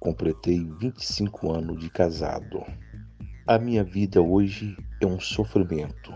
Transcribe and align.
Completei 0.00 0.66
25 0.80 1.52
anos 1.52 1.78
de 1.78 1.88
casado. 1.88 2.64
A 3.46 3.58
minha 3.58 3.84
vida 3.84 4.20
hoje 4.20 4.76
é 5.00 5.06
um 5.06 5.20
sofrimento. 5.20 6.12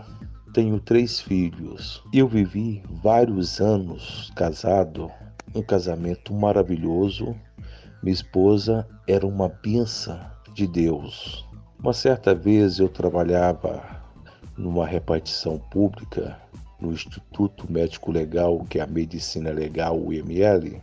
Tenho 0.53 0.79
três 0.79 1.21
filhos. 1.21 2.03
Eu 2.13 2.27
vivi 2.27 2.83
vários 3.01 3.61
anos 3.61 4.31
casado, 4.35 5.09
um 5.53 5.61
casamento 5.61 6.33
maravilhoso 6.33 7.35
minha 8.05 8.13
esposa 8.13 8.87
era 9.07 9.25
uma 9.25 9.49
benção 9.49 10.19
de 10.53 10.67
Deus. 10.67 11.43
Uma 11.79 11.91
certa 11.91 12.35
vez 12.35 12.77
eu 12.77 12.87
trabalhava 12.87 13.83
numa 14.55 14.85
repartição 14.85 15.57
pública 15.57 16.39
no 16.79 16.91
Instituto 16.91 17.65
Médico 17.67 18.11
Legal, 18.11 18.63
que 18.69 18.77
é 18.77 18.83
a 18.83 18.85
Medicina 18.85 19.49
Legal, 19.49 19.99
o 19.99 20.13
IML, 20.13 20.79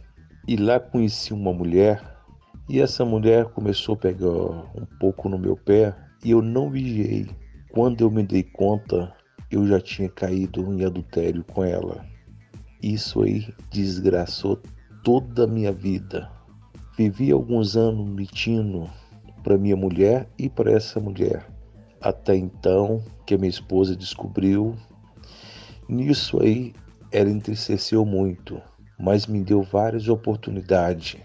e 0.48 0.56
lá 0.56 0.81
conheci 0.81 1.33
uma 1.33 1.53
mulher 1.53 2.03
e 2.68 2.80
essa 2.80 3.05
mulher 3.05 3.46
começou 3.46 3.94
a 3.94 3.98
pegar 3.98 4.28
um 4.28 4.86
pouco 5.00 5.28
no 5.28 5.38
meu 5.38 5.56
pé 5.56 5.94
e 6.24 6.30
eu 6.30 6.41
não 6.41 6.70
vigiei. 6.70 7.28
Quando 7.72 8.02
eu 8.02 8.10
me 8.10 8.22
dei 8.22 8.42
conta, 8.42 9.12
eu 9.50 9.66
já 9.66 9.80
tinha 9.80 10.08
caído 10.08 10.72
em 10.72 10.84
adultério 10.84 11.44
com 11.44 11.64
ela. 11.64 12.04
Isso 12.82 13.22
aí 13.22 13.52
desgraçou 13.70 14.60
toda 15.02 15.44
a 15.44 15.46
minha 15.46 15.72
vida. 15.72 16.30
Vivi 16.96 17.32
alguns 17.32 17.77
anos 17.77 18.08
mentindo 18.08 18.88
para 19.42 19.58
minha 19.58 19.76
mulher 19.76 20.28
e 20.38 20.48
para 20.48 20.72
essa 20.72 21.00
mulher. 21.00 21.47
Até 22.00 22.36
então 22.36 23.02
que 23.26 23.36
minha 23.36 23.50
esposa 23.50 23.97
descobriu. 23.97 24.76
Nisso 25.88 26.41
aí 26.41 26.72
ela 27.10 27.30
entristeceu 27.30 28.04
muito, 28.04 28.60
mas 28.98 29.26
me 29.26 29.42
deu 29.42 29.62
várias 29.62 30.08
oportunidades. 30.08 31.19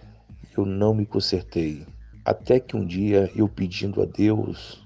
Eu 0.57 0.65
não 0.65 0.91
me 0.91 1.05
consertei. 1.05 1.85
Até 2.25 2.59
que 2.59 2.75
um 2.75 2.83
dia 2.83 3.31
eu 3.35 3.47
pedindo 3.47 4.01
a 4.01 4.05
Deus, 4.05 4.83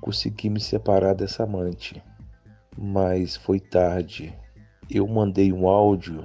consegui 0.00 0.48
me 0.48 0.60
separar 0.60 1.16
dessa 1.16 1.42
amante. 1.42 2.00
Mas 2.78 3.34
foi 3.34 3.58
tarde. 3.58 4.32
Eu 4.88 5.08
mandei 5.08 5.52
um 5.52 5.66
áudio 5.66 6.24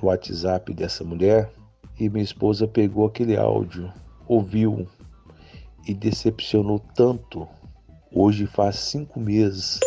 no 0.00 0.08
WhatsApp 0.08 0.72
dessa 0.72 1.02
mulher 1.02 1.52
e 1.98 2.08
minha 2.08 2.22
esposa 2.22 2.68
pegou 2.68 3.06
aquele 3.06 3.36
áudio, 3.36 3.92
ouviu 4.28 4.86
e 5.84 5.92
decepcionou 5.92 6.78
tanto. 6.78 7.48
Hoje 8.12 8.46
faz 8.46 8.76
cinco 8.76 9.18
meses 9.18 9.80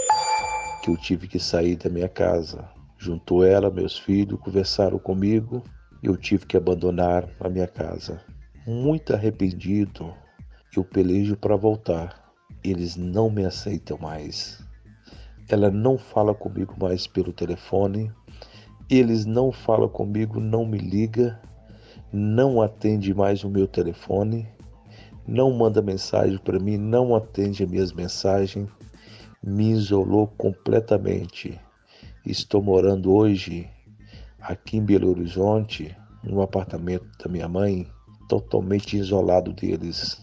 que 0.83 0.89
eu 0.89 0.97
tive 0.97 1.25
que 1.25 1.39
sair 1.39 1.77
da 1.77 1.89
minha 1.89 2.09
casa. 2.09 2.67
Juntou 2.97 3.45
ela, 3.45 3.71
meus 3.71 3.97
filhos, 3.97 4.39
conversaram 4.41 4.99
comigo 4.99 5.63
eu 6.03 6.17
tive 6.17 6.45
que 6.45 6.57
abandonar 6.57 7.27
a 7.39 7.49
minha 7.49 7.67
casa. 7.67 8.21
Muito 8.67 9.13
arrependido, 9.13 10.13
eu 10.75 10.83
pelejo 10.83 11.35
para 11.35 11.55
voltar. 11.55 12.31
Eles 12.63 12.95
não 12.95 13.29
me 13.29 13.45
aceitam 13.45 13.97
mais. 13.97 14.63
Ela 15.49 15.71
não 15.71 15.97
fala 15.97 16.35
comigo 16.35 16.75
mais 16.79 17.07
pelo 17.07 17.33
telefone. 17.33 18.11
Eles 18.89 19.25
não 19.25 19.51
falam 19.51 19.89
comigo, 19.89 20.39
não 20.39 20.65
me 20.65 20.77
liga 20.77 21.41
não 22.13 22.61
atende 22.61 23.11
mais 23.11 23.43
o 23.43 23.49
meu 23.49 23.67
telefone, 23.67 24.47
não 25.27 25.51
manda 25.51 25.81
mensagem 25.81 26.37
para 26.37 26.59
mim, 26.59 26.77
não 26.77 27.15
atende 27.15 27.63
as 27.63 27.69
minhas 27.69 27.91
mensagens, 27.91 28.69
me 29.43 29.71
isolou 29.71 30.27
completamente. 30.27 31.59
Estou 32.23 32.61
morando 32.61 33.11
hoje 33.11 33.67
aqui 34.43 34.77
em 34.77 34.83
Belo 34.83 35.09
Horizonte, 35.09 35.95
no 36.23 36.41
apartamento 36.41 37.07
da 37.23 37.29
minha 37.29 37.47
mãe, 37.47 37.87
totalmente 38.29 38.97
isolado 38.97 39.51
deles. 39.53 40.21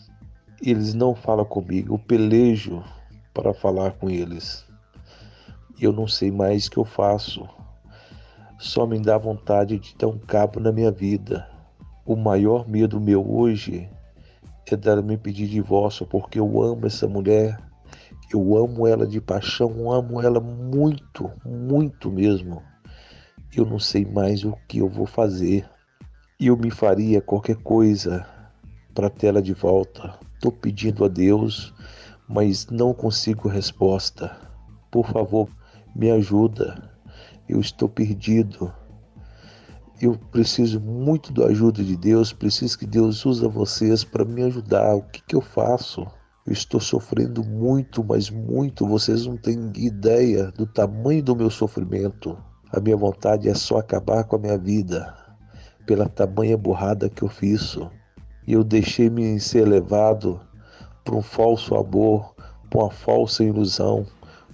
Eles 0.62 0.94
não 0.94 1.14
falam 1.14 1.44
comigo, 1.44 1.94
eu 1.94 1.98
pelejo 1.98 2.82
para 3.34 3.52
falar 3.52 3.92
com 3.92 4.08
eles. 4.08 4.64
Eu 5.80 5.92
não 5.92 6.06
sei 6.06 6.30
mais 6.30 6.66
o 6.66 6.70
que 6.70 6.76
eu 6.78 6.84
faço. 6.84 7.48
Só 8.58 8.86
me 8.86 9.00
dá 9.00 9.16
vontade 9.16 9.78
de 9.78 9.96
dar 9.96 10.08
um 10.08 10.18
cabo 10.18 10.60
na 10.60 10.70
minha 10.70 10.90
vida 10.90 11.50
o 12.10 12.16
maior 12.16 12.68
medo 12.68 13.00
meu 13.00 13.24
hoje 13.24 13.88
é 14.66 14.76
dela 14.76 15.00
me 15.00 15.16
pedir 15.16 15.46
divórcio, 15.46 16.04
porque 16.06 16.40
eu 16.40 16.60
amo 16.60 16.86
essa 16.86 17.06
mulher, 17.06 17.56
eu 18.32 18.56
amo 18.56 18.84
ela 18.84 19.06
de 19.06 19.20
paixão, 19.20 19.92
amo 19.92 20.20
ela 20.20 20.40
muito, 20.40 21.30
muito 21.44 22.10
mesmo. 22.10 22.62
Eu 23.54 23.64
não 23.64 23.78
sei 23.78 24.04
mais 24.04 24.44
o 24.44 24.54
que 24.68 24.78
eu 24.78 24.88
vou 24.88 25.06
fazer. 25.06 25.68
Eu 26.38 26.56
me 26.56 26.70
faria 26.70 27.20
qualquer 27.20 27.56
coisa 27.56 28.26
para 28.94 29.10
ter 29.10 29.28
ela 29.28 29.42
de 29.42 29.54
volta. 29.54 30.18
Estou 30.34 30.52
pedindo 30.52 31.04
a 31.04 31.08
Deus, 31.08 31.74
mas 32.28 32.66
não 32.68 32.94
consigo 32.94 33.48
resposta. 33.48 34.36
Por 34.90 35.06
favor, 35.06 35.48
me 35.94 36.10
ajuda. 36.10 36.90
Eu 37.48 37.60
estou 37.60 37.88
perdido 37.88 38.72
eu 40.00 40.16
preciso 40.16 40.80
muito 40.80 41.30
da 41.30 41.44
ajuda 41.46 41.84
de 41.84 41.94
Deus, 41.94 42.32
preciso 42.32 42.78
que 42.78 42.86
Deus 42.86 43.26
use 43.26 43.46
vocês 43.46 44.02
para 44.02 44.24
me 44.24 44.42
ajudar. 44.44 44.94
O 44.94 45.02
que, 45.02 45.20
que 45.22 45.36
eu 45.36 45.42
faço? 45.42 46.06
Eu 46.46 46.54
estou 46.54 46.80
sofrendo 46.80 47.44
muito, 47.44 48.02
mas 48.02 48.30
muito. 48.30 48.86
Vocês 48.86 49.26
não 49.26 49.36
têm 49.36 49.70
ideia 49.76 50.50
do 50.52 50.64
tamanho 50.64 51.22
do 51.22 51.36
meu 51.36 51.50
sofrimento. 51.50 52.38
A 52.72 52.78
minha 52.78 52.96
vontade 52.96 53.48
é 53.48 53.54
só 53.54 53.78
acabar 53.78 54.22
com 54.24 54.36
a 54.36 54.38
minha 54.38 54.56
vida, 54.56 55.12
pela 55.86 56.08
tamanha 56.08 56.56
burrada 56.56 57.08
que 57.08 57.22
eu 57.22 57.28
fiz. 57.28 57.76
E 58.46 58.52
eu 58.52 58.62
deixei-me 58.62 59.40
ser 59.40 59.66
levado 59.66 60.40
para 61.04 61.16
um 61.16 61.22
falso 61.22 61.74
amor, 61.74 62.34
para 62.68 62.80
uma 62.80 62.90
falsa 62.90 63.42
ilusão. 63.42 64.06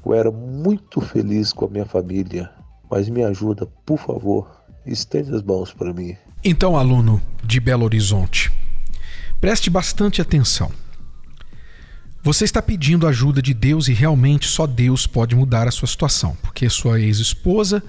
Eu 0.05 0.15
era 0.15 0.31
muito 0.31 1.01
feliz 1.01 1.53
com 1.53 1.67
a 1.67 1.69
minha 1.69 1.85
família, 1.85 2.51
mas 2.91 3.09
me 3.09 3.23
ajuda, 3.23 3.67
por 3.85 3.99
favor. 3.99 4.65
Estende 4.87 5.35
as 5.35 5.43
mãos 5.43 5.75
para 5.75 5.93
mim. 5.93 6.17
Então, 6.43 6.77
aluno 6.77 7.21
de 7.43 7.61
Belo 7.61 7.85
Horizonte, 7.85 8.53
preste 9.41 9.69
bastante 9.69 10.23
atenção. 10.23 10.71
Você 12.23 12.45
está 12.45 12.63
pedindo 12.63 13.07
ajuda 13.07 13.43
de 13.43 13.53
Deus 13.53 13.89
e 13.89 13.93
realmente 13.93 14.47
só 14.47 14.67
Deus 14.67 15.07
pode 15.07 15.37
mudar 15.37 15.69
a 15.69 15.71
sua 15.71 15.87
situação, 15.87 16.37
porque 16.43 16.69
sua 16.69 16.99
ex-esposa 17.01 17.83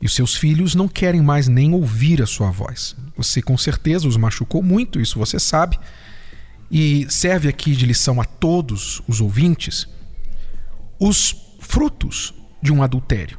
e 0.00 0.06
os 0.06 0.14
seus 0.14 0.34
filhos 0.34 0.74
não 0.74 0.88
querem 0.88 1.20
mais 1.20 1.48
nem 1.48 1.74
ouvir 1.74 2.22
a 2.22 2.26
sua 2.26 2.50
voz. 2.50 2.96
Você 3.16 3.42
com 3.42 3.58
certeza 3.58 4.06
os 4.06 4.16
machucou 4.16 4.62
muito, 4.62 5.00
isso 5.00 5.18
você 5.18 5.38
sabe. 5.38 5.78
E 6.70 7.06
serve 7.10 7.48
aqui 7.48 7.74
de 7.74 7.86
lição 7.86 8.20
a 8.20 8.24
todos 8.24 9.02
os 9.08 9.20
ouvintes 9.20 9.88
os 11.00 11.56
frutos 11.60 12.34
de 12.60 12.72
um 12.72 12.82
adultério, 12.82 13.38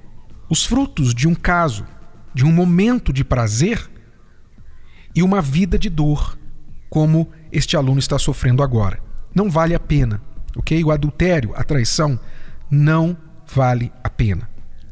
os 0.50 0.66
frutos 0.66 1.14
de 1.14 1.28
um 1.28 1.36
caso 1.36 1.86
de 2.34 2.46
um 2.46 2.52
momento 2.52 3.12
de 3.12 3.24
prazer 3.24 3.90
e 5.16 5.22
uma 5.22 5.42
vida 5.42 5.78
de 5.78 5.90
dor, 5.90 6.38
como 6.90 7.30
este 7.52 7.76
aluno 7.76 8.00
está 8.00 8.18
sofrendo 8.18 8.64
agora. 8.64 9.02
Não 9.34 9.50
vale 9.50 9.76
a 9.76 9.80
pena, 9.80 10.22
ok? 10.56 10.84
O 10.84 10.92
adultério, 10.92 11.54
a 11.56 11.64
traição, 11.64 12.20
não 12.70 13.18
vale 13.46 13.92
a 14.04 14.10
pena, 14.10 14.50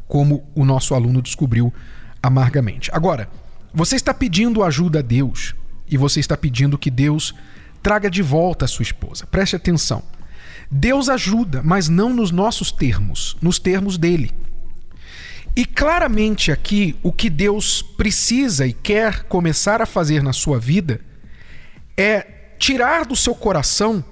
como 0.07 0.47
o 0.55 0.65
nosso 0.65 0.93
aluno 0.93 1.21
descobriu 1.21 1.73
amargamente. 2.21 2.89
Agora, 2.93 3.29
você 3.73 3.95
está 3.95 4.13
pedindo 4.13 4.63
ajuda 4.63 4.99
a 4.99 5.01
Deus 5.01 5.53
e 5.89 5.97
você 5.97 6.19
está 6.19 6.35
pedindo 6.37 6.77
que 6.77 6.89
Deus 6.89 7.33
traga 7.81 8.09
de 8.09 8.21
volta 8.21 8.65
a 8.65 8.67
sua 8.67 8.83
esposa. 8.83 9.25
Preste 9.27 9.55
atenção. 9.55 10.03
Deus 10.69 11.09
ajuda, 11.09 11.61
mas 11.63 11.87
não 11.87 12.13
nos 12.13 12.31
nossos 12.31 12.71
termos, 12.71 13.37
nos 13.41 13.59
termos 13.59 13.97
dele. 13.97 14.31
E 15.55 15.65
claramente 15.65 16.51
aqui 16.51 16.95
o 17.01 17.11
que 17.11 17.29
Deus 17.29 17.81
precisa 17.81 18.67
e 18.67 18.73
quer 18.73 19.23
começar 19.23 19.81
a 19.81 19.85
fazer 19.85 20.21
na 20.21 20.33
sua 20.33 20.59
vida 20.59 21.01
é 21.95 22.53
tirar 22.59 23.05
do 23.05 23.15
seu 23.15 23.33
coração 23.33 24.03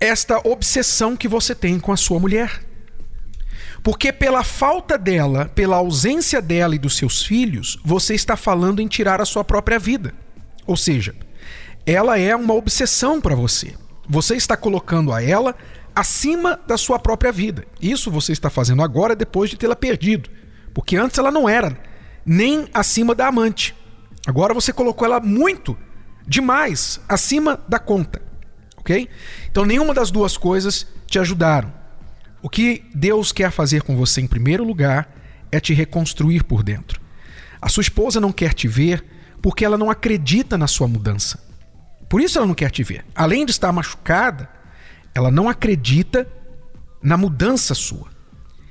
esta 0.00 0.38
obsessão 0.48 1.16
que 1.16 1.28
você 1.28 1.54
tem 1.54 1.78
com 1.78 1.92
a 1.92 1.96
sua 1.96 2.18
mulher. 2.18 2.62
Porque 3.84 4.10
pela 4.10 4.42
falta 4.42 4.96
dela, 4.96 5.52
pela 5.54 5.76
ausência 5.76 6.40
dela 6.40 6.74
e 6.74 6.78
dos 6.78 6.96
seus 6.96 7.22
filhos, 7.22 7.78
você 7.84 8.14
está 8.14 8.34
falando 8.34 8.80
em 8.80 8.88
tirar 8.88 9.20
a 9.20 9.26
sua 9.26 9.44
própria 9.44 9.78
vida. 9.78 10.14
Ou 10.66 10.74
seja, 10.74 11.14
ela 11.84 12.18
é 12.18 12.34
uma 12.34 12.54
obsessão 12.54 13.20
para 13.20 13.34
você. 13.34 13.74
Você 14.08 14.36
está 14.36 14.56
colocando 14.56 15.12
a 15.12 15.22
ela 15.22 15.54
acima 15.94 16.58
da 16.66 16.78
sua 16.78 16.98
própria 16.98 17.30
vida. 17.30 17.66
Isso 17.78 18.10
você 18.10 18.32
está 18.32 18.48
fazendo 18.48 18.82
agora 18.82 19.14
depois 19.14 19.50
de 19.50 19.58
tê-la 19.58 19.76
perdido. 19.76 20.30
Porque 20.72 20.96
antes 20.96 21.18
ela 21.18 21.30
não 21.30 21.46
era 21.46 21.78
nem 22.24 22.66
acima 22.72 23.14
da 23.14 23.28
amante. 23.28 23.76
Agora 24.26 24.54
você 24.54 24.72
colocou 24.72 25.06
ela 25.06 25.20
muito, 25.20 25.76
demais, 26.26 26.98
acima 27.06 27.62
da 27.68 27.78
conta. 27.78 28.22
Ok? 28.78 29.10
Então 29.50 29.66
nenhuma 29.66 29.92
das 29.92 30.10
duas 30.10 30.38
coisas 30.38 30.86
te 31.06 31.18
ajudaram. 31.18 31.83
O 32.44 32.50
que 32.50 32.84
Deus 32.94 33.32
quer 33.32 33.50
fazer 33.50 33.82
com 33.84 33.96
você 33.96 34.20
em 34.20 34.26
primeiro 34.26 34.64
lugar 34.64 35.10
é 35.50 35.58
te 35.58 35.72
reconstruir 35.72 36.44
por 36.44 36.62
dentro. 36.62 37.00
A 37.58 37.70
sua 37.70 37.80
esposa 37.80 38.20
não 38.20 38.30
quer 38.30 38.52
te 38.52 38.68
ver 38.68 39.02
porque 39.40 39.64
ela 39.64 39.78
não 39.78 39.90
acredita 39.90 40.58
na 40.58 40.66
sua 40.66 40.86
mudança. 40.86 41.42
Por 42.06 42.20
isso 42.20 42.36
ela 42.36 42.46
não 42.46 42.54
quer 42.54 42.70
te 42.70 42.82
ver. 42.82 43.02
Além 43.14 43.46
de 43.46 43.50
estar 43.50 43.72
machucada, 43.72 44.46
ela 45.14 45.30
não 45.30 45.48
acredita 45.48 46.28
na 47.02 47.16
mudança 47.16 47.72
sua. 47.72 48.10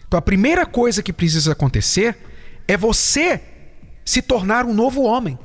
Então 0.07 0.19
a 0.19 0.21
primeira 0.21 0.67
coisa 0.67 1.01
que 1.01 1.11
precisa 1.11 1.53
acontecer 1.53 2.15
é 2.67 2.77
você 2.77 3.41
se 4.05 4.21
tornar 4.21 4.65
um 4.65 4.73
novo 4.75 5.01
homem. 5.01 5.35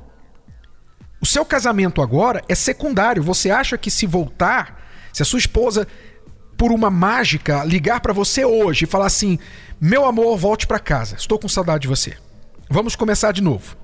O 1.19 1.25
seu 1.25 1.47
casamento 1.47 2.03
agora 2.03 2.45
é 2.47 2.55
secundário. 2.55 3.23
Você 3.23 3.51
acha 3.51 3.79
que 3.79 3.91
se 3.91 4.07
voltar, 4.07 4.87
se 5.15 5.23
a 5.23 5.25
sua 5.25 5.39
esposa 5.39 5.89
por 6.59 6.73
uma 6.73 6.91
mágica 6.91 7.65
ligar 7.65 8.01
para 8.01 8.13
você 8.13 8.45
hoje 8.45 8.85
e 8.85 8.89
falar 8.89 9.07
assim: 9.07 9.39
"Meu 9.81 10.05
amor, 10.05 10.37
volte 10.37 10.67
para 10.67 10.79
casa. 10.79 11.17
Estou 11.17 11.39
com 11.39 11.49
saudade 11.49 11.83
de 11.83 11.89
você. 11.89 12.15
Vamos 12.69 12.95
começar 12.95 13.33
de 13.33 13.41
novo." 13.41 13.77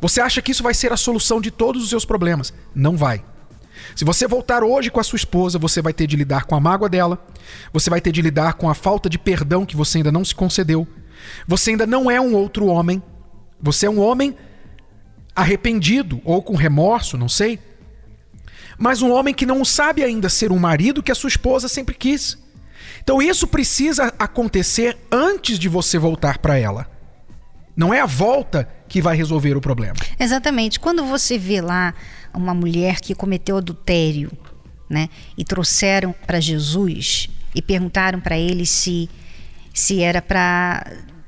Você 0.00 0.20
acha 0.20 0.42
que 0.42 0.50
isso 0.50 0.62
vai 0.62 0.74
ser 0.74 0.92
a 0.92 0.96
solução 0.96 1.40
de 1.40 1.50
todos 1.50 1.82
os 1.82 1.90
seus 1.90 2.04
problemas? 2.04 2.52
Não 2.74 2.96
vai. 2.96 3.22
Se 3.94 4.04
você 4.04 4.26
voltar 4.26 4.64
hoje 4.64 4.90
com 4.90 5.00
a 5.00 5.04
sua 5.04 5.16
esposa, 5.16 5.58
você 5.58 5.80
vai 5.80 5.92
ter 5.92 6.06
de 6.06 6.16
lidar 6.16 6.44
com 6.44 6.54
a 6.54 6.60
mágoa 6.60 6.88
dela, 6.88 7.18
você 7.72 7.90
vai 7.90 8.00
ter 8.00 8.10
de 8.10 8.22
lidar 8.22 8.54
com 8.54 8.68
a 8.68 8.74
falta 8.74 9.08
de 9.08 9.18
perdão 9.18 9.64
que 9.64 9.76
você 9.76 9.98
ainda 9.98 10.10
não 10.10 10.24
se 10.24 10.34
concedeu. 10.34 10.86
Você 11.46 11.70
ainda 11.70 11.86
não 11.86 12.10
é 12.10 12.20
um 12.20 12.34
outro 12.34 12.66
homem. 12.66 13.02
Você 13.60 13.86
é 13.86 13.90
um 13.90 14.00
homem 14.00 14.36
arrependido 15.34 16.20
ou 16.24 16.42
com 16.42 16.56
remorso, 16.56 17.16
não 17.16 17.28
sei. 17.28 17.58
Mas 18.78 19.02
um 19.02 19.12
homem 19.12 19.34
que 19.34 19.46
não 19.46 19.64
sabe 19.64 20.02
ainda 20.02 20.28
ser 20.28 20.52
um 20.52 20.58
marido 20.58 21.02
que 21.02 21.12
a 21.12 21.14
sua 21.14 21.28
esposa 21.28 21.68
sempre 21.68 21.94
quis. 21.94 22.38
Então 23.02 23.20
isso 23.20 23.46
precisa 23.46 24.12
acontecer 24.18 24.96
antes 25.10 25.58
de 25.58 25.68
você 25.68 25.98
voltar 25.98 26.38
para 26.38 26.58
ela. 26.58 26.90
Não 27.76 27.92
é 27.92 28.00
a 28.00 28.06
volta 28.06 28.68
que 28.88 29.02
vai 29.02 29.16
resolver 29.16 29.56
o 29.56 29.60
problema. 29.60 29.96
Exatamente. 30.18 30.78
Quando 30.78 31.04
você 31.04 31.36
vê 31.36 31.60
lá 31.60 31.92
uma 32.32 32.54
mulher 32.54 33.00
que 33.00 33.14
cometeu 33.14 33.56
adultério, 33.56 34.30
né, 34.88 35.08
e 35.36 35.44
trouxeram 35.44 36.14
para 36.26 36.40
Jesus 36.40 37.28
e 37.54 37.62
perguntaram 37.62 38.20
para 38.20 38.36
ele 38.38 38.66
se 38.66 39.08
se 39.72 40.02
era 40.02 40.22
para 40.22 40.86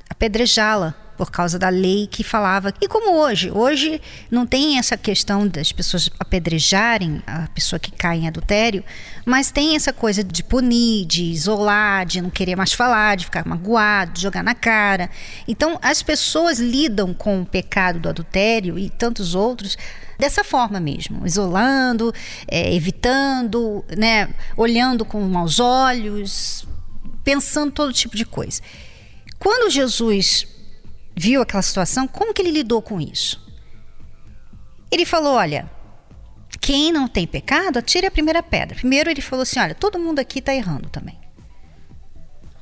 apedrejá-la 0.09 0.95
por 1.17 1.31
causa 1.31 1.57
da 1.57 1.69
lei 1.69 2.07
que 2.07 2.23
falava. 2.23 2.71
E 2.79 2.87
como 2.87 3.17
hoje, 3.17 3.49
hoje 3.51 3.99
não 4.29 4.45
tem 4.45 4.77
essa 4.77 4.95
questão 4.95 5.47
das 5.47 5.71
pessoas 5.71 6.09
apedrejarem 6.19 7.21
a 7.25 7.47
pessoa 7.47 7.79
que 7.79 7.91
cai 7.91 8.19
em 8.19 8.27
adultério, 8.27 8.83
mas 9.25 9.49
tem 9.49 9.75
essa 9.75 9.91
coisa 9.91 10.23
de 10.23 10.43
punir, 10.43 11.05
de 11.05 11.23
isolar, 11.23 12.05
de 12.05 12.21
não 12.21 12.29
querer 12.29 12.55
mais 12.55 12.71
falar, 12.71 13.17
de 13.17 13.25
ficar 13.25 13.45
magoado, 13.45 14.13
de 14.13 14.21
jogar 14.21 14.43
na 14.43 14.53
cara. 14.53 15.09
Então 15.47 15.79
as 15.81 16.03
pessoas 16.03 16.59
lidam 16.59 17.13
com 17.13 17.41
o 17.41 17.45
pecado 17.45 17.99
do 17.99 18.09
adultério 18.09 18.77
e 18.77 18.89
tantos 18.89 19.33
outros 19.33 19.75
dessa 20.19 20.43
forma 20.43 20.79
mesmo, 20.79 21.25
isolando, 21.25 22.13
é, 22.47 22.73
evitando, 22.73 23.83
né, 23.95 24.29
olhando 24.55 25.05
com 25.05 25.21
maus 25.21 25.59
olhos, 25.59 26.67
pensando 27.23 27.71
todo 27.71 27.93
tipo 27.93 28.15
de 28.15 28.25
coisa. 28.25 28.61
Quando 29.39 29.69
Jesus 29.69 30.47
viu 31.17 31.41
aquela 31.41 31.63
situação, 31.63 32.07
como 32.07 32.33
que 32.33 32.41
ele 32.41 32.51
lidou 32.51 32.81
com 32.81 33.01
isso? 33.01 33.43
Ele 34.91 35.05
falou: 35.05 35.33
olha, 35.33 35.69
quem 36.61 36.91
não 36.91 37.07
tem 37.07 37.25
pecado, 37.25 37.79
atire 37.79 38.05
a 38.05 38.11
primeira 38.11 38.43
pedra. 38.43 38.75
Primeiro 38.75 39.09
ele 39.09 39.21
falou 39.21 39.43
assim: 39.43 39.59
olha, 39.59 39.73
todo 39.73 39.99
mundo 39.99 40.19
aqui 40.19 40.39
está 40.39 40.53
errando 40.53 40.89
também. 40.89 41.17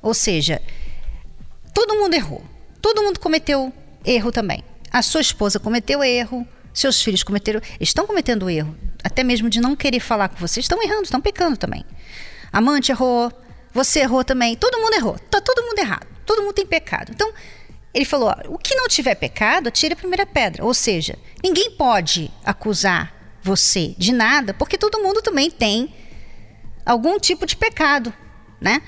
Ou 0.02 0.14
seja, 0.14 0.62
todo 1.74 1.96
mundo 1.96 2.14
errou. 2.14 2.44
Todo 2.82 3.04
mundo 3.04 3.20
cometeu 3.20 3.74
erro 4.06 4.32
também. 4.32 4.64
A 4.92 5.02
sua 5.02 5.22
esposa 5.22 5.60
cometeu 5.60 6.04
erro, 6.04 6.48
seus 6.74 7.02
filhos 7.02 7.24
cometeram, 7.24 7.60
estão 7.80 8.08
cometendo 8.08 8.50
erro, 8.50 8.76
até 9.04 9.24
mesmo 9.24 9.50
de 9.50 9.60
não 9.60 9.76
querer 9.76 10.00
falar 10.00 10.30
com 10.30 10.38
você, 10.38 10.60
estão 10.60 10.82
errando, 10.82 11.04
estão 11.04 11.20
pecando 11.20 11.58
também. 11.58 11.84
Amante 12.54 12.92
errou, 12.92 13.32
você 13.74 14.02
errou 14.02 14.24
também, 14.24 14.56
todo 14.56 14.80
mundo 14.80 14.94
errou, 14.94 15.20
tá 15.20 15.42
todo 15.42 15.64
mundo 15.64 15.80
errado, 15.80 16.08
todo 16.26 16.44
mundo 16.44 16.54
tem 16.54 16.66
pecado. 16.66 17.12
Então, 17.12 17.34
ele 17.96 18.04
falou: 18.04 18.28
ó, 18.28 18.54
o 18.54 18.58
que 18.58 18.76
não 18.76 18.90
tiver 18.90 19.16
pecado, 19.16 19.70
atire 19.70 19.94
a 19.94 19.98
primeira 19.98 20.26
pedra. 20.26 20.66
Ou 20.66 20.74
seja, 20.74 21.18
ninguém 21.42 21.72
pode 21.72 22.30
acusar 22.44 23.16
você 23.42 23.96
de 23.98 24.12
nada, 24.12 24.54
porque 24.54 24.78
todo 24.78 25.02
mundo 25.02 25.22
também 25.22 25.50
tem 25.50 25.94
algum 26.86 27.18
tipo 27.18 27.46
de 27.46 27.56
pecado, 27.56 28.14
né? 28.60 28.82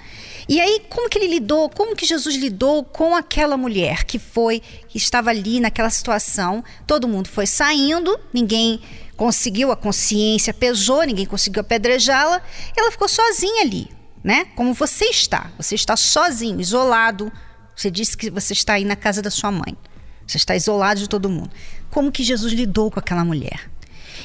E 0.50 0.60
aí, 0.60 0.82
como 0.90 1.10
que 1.10 1.18
ele 1.18 1.28
lidou? 1.28 1.70
Como 1.70 1.96
que 1.96 2.06
Jesus 2.06 2.36
lidou 2.36 2.84
com 2.84 3.16
aquela 3.16 3.58
mulher 3.58 4.04
que 4.04 4.20
foi, 4.20 4.62
que 4.88 4.98
estava 4.98 5.30
ali 5.30 5.60
naquela 5.60 5.90
situação? 5.90 6.64
Todo 6.86 7.08
mundo 7.08 7.30
foi 7.30 7.46
saindo, 7.46 8.20
ninguém 8.34 8.82
conseguiu, 9.16 9.72
a 9.72 9.76
consciência 9.76 10.54
pesou, 10.54 11.04
ninguém 11.04 11.26
conseguiu 11.26 11.62
apedrejá-la, 11.62 12.42
ela 12.76 12.92
ficou 12.92 13.08
sozinha 13.08 13.62
ali, 13.62 13.90
né? 14.24 14.46
Como 14.56 14.74
você 14.74 15.06
está. 15.06 15.52
Você 15.58 15.76
está 15.76 15.98
sozinho, 15.98 16.62
isolado, 16.62 17.32
você 17.78 17.92
disse 17.92 18.18
que 18.18 18.32
você 18.32 18.54
está 18.54 18.74
aí 18.74 18.84
na 18.84 18.96
casa 18.96 19.22
da 19.22 19.30
sua 19.30 19.52
mãe. 19.52 19.78
Você 20.26 20.38
está 20.38 20.56
isolado 20.56 21.00
de 21.00 21.08
todo 21.08 21.30
mundo. 21.30 21.52
Como 21.92 22.12
que 22.12 22.24
Jesus 22.24 22.52
lidou 22.52 22.90
com 22.90 23.00
aquela 23.00 23.24
mulher? 23.24 23.70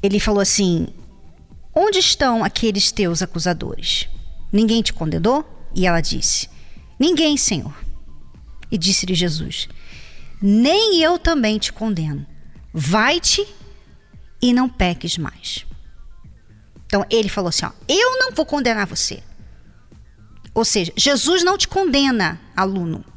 Ele 0.03 0.19
falou 0.19 0.41
assim: 0.41 0.89
Onde 1.75 1.99
estão 1.99 2.43
aqueles 2.43 2.91
teus 2.91 3.21
acusadores? 3.21 4.09
Ninguém 4.51 4.81
te 4.81 4.95
condenou? 4.95 5.45
E 5.75 5.87
ela 5.87 6.01
disse: 6.01 6.49
Ninguém, 6.99 7.37
Senhor. 7.37 7.75
E 8.71 8.79
disse-lhe 8.79 9.15
Jesus: 9.15 9.69
Nem 10.41 11.03
eu 11.03 11.19
também 11.19 11.59
te 11.59 11.75
condeno. 11.75 12.27
Vai-te 12.73 13.47
e 14.41 14.55
não 14.55 14.67
peques 14.67 15.19
mais. 15.19 15.67
Então 16.87 17.05
ele 17.11 17.29
falou 17.29 17.51
assim: 17.51 17.67
ó, 17.67 17.71
Eu 17.87 18.19
não 18.19 18.33
vou 18.33 18.47
condenar 18.47 18.87
você. 18.87 19.23
Ou 20.55 20.65
seja, 20.65 20.91
Jesus 20.97 21.45
não 21.45 21.59
te 21.59 21.69
condena, 21.69 22.41
aluno. 22.57 23.12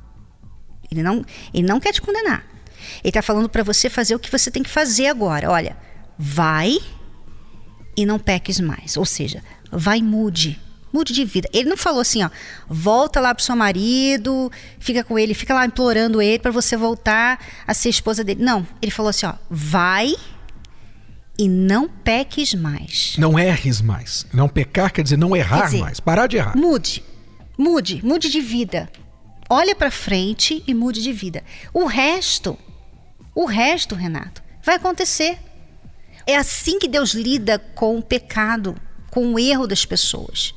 Ele 0.92 1.04
não, 1.04 1.26
ele 1.54 1.68
não 1.68 1.80
quer 1.80 1.92
te 1.92 2.02
condenar. 2.02 2.46
Ele 3.04 3.10
está 3.10 3.22
falando 3.22 3.50
para 3.50 3.64
você 3.64 3.90
fazer 3.90 4.16
o 4.16 4.20
que 4.20 4.32
você 4.32 4.52
tem 4.52 4.64
que 4.64 4.70
fazer 4.70 5.08
agora. 5.08 5.50
Olha, 5.50 5.78
vai 6.18 6.78
e 7.96 8.06
não 8.06 8.20
peques 8.20 8.60
mais. 8.60 8.98
Ou 8.98 9.06
seja, 9.06 9.44
vai 9.72 10.00
e 10.00 10.04
mude. 10.04 10.60
Mude 10.92 11.14
de 11.14 11.26
vida. 11.26 11.50
Ele 11.52 11.68
não 11.70 11.76
falou 11.76 12.00
assim, 12.00 12.24
ó, 12.24 12.30
volta 12.70 13.20
lá 13.20 13.36
pro 13.36 13.44
seu 13.44 13.56
marido, 13.56 14.50
fica 14.80 15.04
com 15.04 15.20
ele, 15.20 15.34
fica 15.34 15.54
lá 15.54 15.66
implorando 15.66 16.22
ele 16.22 16.40
para 16.40 16.52
você 16.52 16.78
voltar 16.78 17.38
a 17.68 17.74
ser 17.74 17.90
esposa 17.90 18.24
dele. 18.24 18.42
Não, 18.42 18.66
ele 18.82 18.92
falou 18.92 19.10
assim, 19.10 19.26
ó, 19.26 19.34
vai 19.50 20.16
e 21.38 21.50
não 21.50 21.90
peques 21.90 22.54
mais. 22.54 23.16
Não 23.18 23.38
erres 23.38 23.82
mais. 23.82 24.26
Não 24.34 24.48
pecar 24.48 24.92
quer 24.92 25.04
dizer 25.04 25.18
não 25.18 25.36
errar 25.36 25.66
dizer, 25.66 25.80
mais. 25.80 26.00
Parar 26.00 26.28
de 26.28 26.38
errar. 26.38 26.56
Mude. 26.56 27.04
Mude, 27.58 28.02
mude 28.04 28.30
de 28.30 28.42
vida 28.42 28.90
olha 29.50 29.76
para 29.76 29.92
frente 29.92 30.64
e 30.68 30.74
mude 30.74 31.02
de 31.02 31.12
vida. 31.12 31.44
O 31.74 31.86
resto, 31.86 32.58
o 33.34 33.46
resto, 33.46 33.96
Renato, 33.96 34.44
vai 34.64 34.76
acontecer. 34.76 35.38
É 36.26 36.36
assim 36.36 36.80
que 36.80 36.88
Deus 36.88 37.12
lida 37.14 37.60
com 37.60 37.98
o 37.98 38.02
pecado, 38.02 38.76
com 39.12 39.34
o 39.34 39.40
erro 39.40 39.68
das 39.68 39.86
pessoas. 39.86 40.54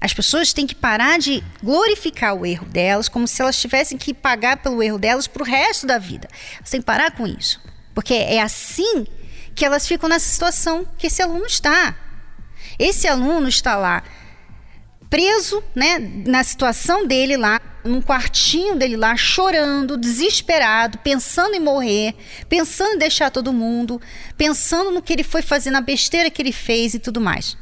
As 0.00 0.12
pessoas 0.12 0.52
têm 0.52 0.66
que 0.66 0.74
parar 0.74 1.18
de 1.18 1.42
glorificar 1.62 2.34
o 2.34 2.44
erro 2.44 2.66
delas 2.66 3.08
como 3.08 3.26
se 3.26 3.40
elas 3.40 3.60
tivessem 3.60 3.96
que 3.96 4.12
pagar 4.12 4.56
pelo 4.56 4.82
erro 4.82 4.98
delas 4.98 5.26
para 5.26 5.42
o 5.42 5.46
resto 5.46 5.86
da 5.86 5.96
vida. 5.98 6.28
Elas 6.56 6.70
que 6.70 6.80
parar 6.82 7.12
com 7.12 7.26
isso. 7.26 7.60
Porque 7.94 8.14
é 8.14 8.42
assim 8.42 9.06
que 9.54 9.64
elas 9.64 9.86
ficam 9.86 10.08
nessa 10.08 10.28
situação 10.28 10.86
que 10.98 11.06
esse 11.06 11.22
aluno 11.22 11.46
está. 11.46 11.94
Esse 12.78 13.06
aluno 13.06 13.48
está 13.48 13.76
lá 13.76 14.02
preso, 15.08 15.62
né, 15.74 15.98
na 16.26 16.42
situação 16.42 17.06
dele 17.06 17.36
lá, 17.36 17.60
num 17.84 18.00
quartinho 18.00 18.76
dele 18.76 18.96
lá, 18.96 19.16
chorando, 19.16 19.96
desesperado, 19.96 20.98
pensando 20.98 21.54
em 21.54 21.60
morrer, 21.60 22.14
pensando 22.48 22.94
em 22.94 22.98
deixar 22.98 23.30
todo 23.30 23.52
mundo, 23.52 24.00
pensando 24.36 24.90
no 24.90 25.02
que 25.02 25.12
ele 25.12 25.24
foi 25.24 25.42
fazer, 25.42 25.70
na 25.70 25.80
besteira 25.80 26.30
que 26.30 26.40
ele 26.40 26.52
fez 26.52 26.94
e 26.94 26.98
tudo 26.98 27.20
mais. 27.20 27.56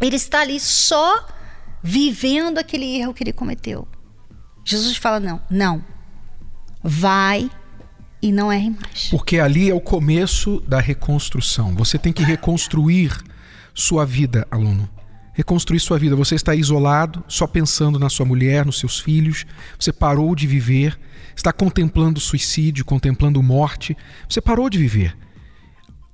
Ele 0.00 0.16
está 0.16 0.40
ali 0.40 0.58
só 0.60 1.26
vivendo 1.82 2.58
aquele 2.58 2.96
erro 2.98 3.14
que 3.14 3.22
ele 3.22 3.32
cometeu. 3.32 3.86
Jesus 4.64 4.96
fala: 4.96 5.20
não, 5.20 5.40
não. 5.50 5.84
Vai 6.82 7.50
e 8.22 8.30
não 8.32 8.52
erre 8.52 8.70
mais. 8.70 9.08
Porque 9.10 9.38
ali 9.38 9.70
é 9.70 9.74
o 9.74 9.80
começo 9.80 10.60
da 10.66 10.80
reconstrução. 10.80 11.74
Você 11.74 11.98
tem 11.98 12.12
que 12.12 12.22
reconstruir 12.22 13.12
sua 13.74 14.04
vida, 14.04 14.46
aluno. 14.50 14.88
Reconstruir 15.38 15.78
sua 15.78 16.00
vida. 16.00 16.16
Você 16.16 16.34
está 16.34 16.52
isolado, 16.52 17.22
só 17.28 17.46
pensando 17.46 17.96
na 17.96 18.08
sua 18.08 18.26
mulher, 18.26 18.66
nos 18.66 18.80
seus 18.80 18.98
filhos. 18.98 19.46
Você 19.78 19.92
parou 19.92 20.34
de 20.34 20.48
viver, 20.48 20.98
está 21.36 21.52
contemplando 21.52 22.18
suicídio, 22.18 22.84
contemplando 22.84 23.40
morte. 23.40 23.96
Você 24.28 24.40
parou 24.40 24.68
de 24.68 24.76
viver. 24.78 25.16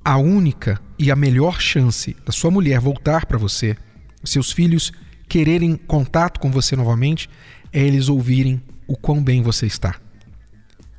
A 0.05 0.19
única 0.19 0.79
e 0.99 1.11
a 1.11 1.17
melhor 1.17 1.59
chance 1.59 2.15
da 2.27 2.33
sua 2.33 2.51
mulher 2.51 2.79
voltar 2.81 3.25
para 3.25 3.39
você, 3.39 3.75
seus 4.23 4.53
filhos 4.53 4.93
quererem 5.27 5.75
contato 5.75 6.39
com 6.39 6.51
você 6.51 6.77
novamente, 6.77 7.31
é 7.73 7.81
eles 7.81 8.11
ouvirem 8.11 8.63
o 8.87 8.95
quão 8.95 9.25
bem 9.25 9.41
você 9.41 9.65
está. 9.65 9.95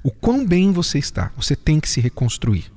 O 0.04 0.10
quão 0.10 0.44
bem 0.44 0.72
você 0.72 0.98
está. 0.98 1.32
Você 1.38 1.56
tem 1.56 1.80
que 1.80 1.88
se 1.88 2.02
reconstruir. 2.02 2.72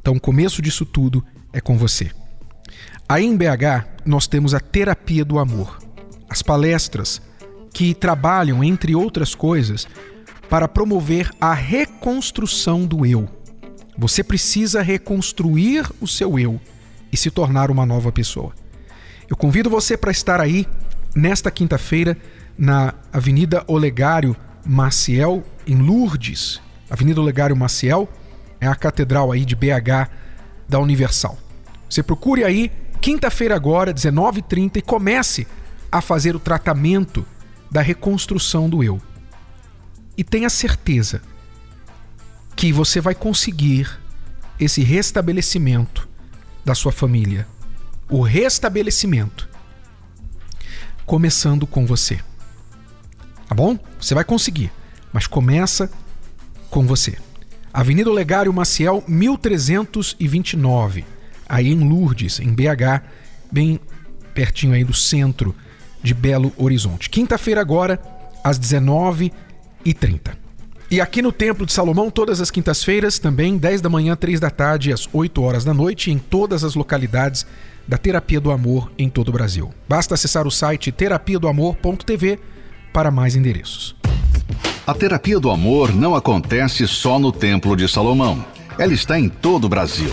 Então, 0.00 0.14
o 0.14 0.20
começo 0.20 0.62
disso 0.62 0.86
tudo 0.86 1.24
é 1.52 1.60
com 1.60 1.76
você. 1.76 2.12
Aí 3.08 3.24
em 3.24 3.36
BH, 3.36 3.86
nós 4.04 4.26
temos 4.26 4.54
a 4.54 4.60
terapia 4.60 5.24
do 5.24 5.38
amor. 5.38 5.78
As 6.28 6.42
palestras 6.42 7.20
que 7.72 7.94
trabalham, 7.94 8.62
entre 8.62 8.94
outras 8.94 9.34
coisas, 9.34 9.86
para 10.48 10.68
promover 10.68 11.30
a 11.40 11.52
reconstrução 11.52 12.86
do 12.86 13.04
eu. 13.04 13.28
Você 13.96 14.24
precisa 14.24 14.82
reconstruir 14.82 15.90
o 16.00 16.06
seu 16.06 16.38
eu 16.38 16.60
e 17.12 17.16
se 17.16 17.30
tornar 17.30 17.70
uma 17.70 17.84
nova 17.84 18.10
pessoa. 18.10 18.52
Eu 19.28 19.36
convido 19.36 19.70
você 19.70 19.96
para 19.96 20.10
estar 20.10 20.40
aí 20.40 20.66
nesta 21.14 21.50
quinta-feira 21.50 22.16
na 22.56 22.94
Avenida 23.12 23.64
Olegário 23.66 24.36
Maciel, 24.64 25.44
em 25.66 25.76
Lourdes. 25.76 26.60
Avenida 26.90 27.20
Olegário 27.20 27.56
Maciel 27.56 28.08
é 28.60 28.66
a 28.66 28.74
catedral 28.74 29.30
aí 29.30 29.44
de 29.44 29.54
BH 29.54 30.10
da 30.68 30.78
Universal. 30.78 31.38
Você 31.88 32.02
procure 32.02 32.42
aí, 32.42 32.70
quinta-feira 33.04 33.54
agora, 33.54 33.92
19h30, 33.92 34.78
e 34.78 34.80
comece 34.80 35.46
a 35.92 36.00
fazer 36.00 36.34
o 36.34 36.38
tratamento 36.38 37.26
da 37.70 37.82
reconstrução 37.82 38.66
do 38.66 38.82
eu. 38.82 38.98
E 40.16 40.24
tenha 40.24 40.48
certeza 40.48 41.20
que 42.56 42.72
você 42.72 43.02
vai 43.02 43.14
conseguir 43.14 44.00
esse 44.58 44.82
restabelecimento 44.82 46.08
da 46.64 46.74
sua 46.74 46.90
família. 46.92 47.46
O 48.08 48.22
restabelecimento. 48.22 49.50
Começando 51.04 51.66
com 51.66 51.84
você. 51.84 52.18
Tá 53.46 53.54
bom? 53.54 53.78
Você 54.00 54.14
vai 54.14 54.24
conseguir, 54.24 54.72
mas 55.12 55.26
começa 55.26 55.90
com 56.70 56.86
você. 56.86 57.18
Avenida 57.70 58.08
Olegário 58.08 58.50
Maciel, 58.50 59.04
1329, 59.06 61.04
aí 61.48 61.72
em 61.72 61.88
Lourdes, 61.88 62.40
em 62.40 62.52
BH, 62.52 63.02
bem 63.50 63.80
pertinho 64.34 64.74
aí 64.74 64.84
do 64.84 64.94
centro 64.94 65.54
de 66.02 66.12
Belo 66.12 66.52
Horizonte. 66.56 67.08
Quinta-feira 67.08 67.60
agora, 67.60 68.00
às 68.42 68.58
19h30. 68.58 69.32
E 70.90 71.00
aqui 71.00 71.22
no 71.22 71.32
Templo 71.32 71.64
de 71.64 71.72
Salomão, 71.72 72.10
todas 72.10 72.40
as 72.40 72.50
quintas-feiras, 72.50 73.18
também 73.18 73.56
10 73.56 73.80
da 73.80 73.88
manhã, 73.88 74.14
3 74.14 74.38
da 74.38 74.50
tarde, 74.50 74.92
às 74.92 75.08
8 75.12 75.42
horas 75.42 75.64
da 75.64 75.72
noite, 75.72 76.10
em 76.10 76.18
todas 76.18 76.62
as 76.62 76.74
localidades 76.74 77.46
da 77.86 77.98
Terapia 77.98 78.40
do 78.40 78.50
Amor 78.50 78.92
em 78.98 79.08
todo 79.08 79.28
o 79.28 79.32
Brasil. 79.32 79.72
Basta 79.88 80.14
acessar 80.14 80.46
o 80.46 80.50
site 80.50 80.92
terapiadoamor.tv 80.92 82.38
para 82.92 83.10
mais 83.10 83.34
endereços. 83.34 83.96
A 84.86 84.92
terapia 84.92 85.40
do 85.40 85.50
amor 85.50 85.94
não 85.94 86.14
acontece 86.14 86.86
só 86.86 87.18
no 87.18 87.32
Templo 87.32 87.74
de 87.74 87.88
Salomão. 87.88 88.44
Ela 88.78 88.92
está 88.92 89.18
em 89.18 89.30
todo 89.30 89.64
o 89.64 89.68
Brasil. 89.68 90.12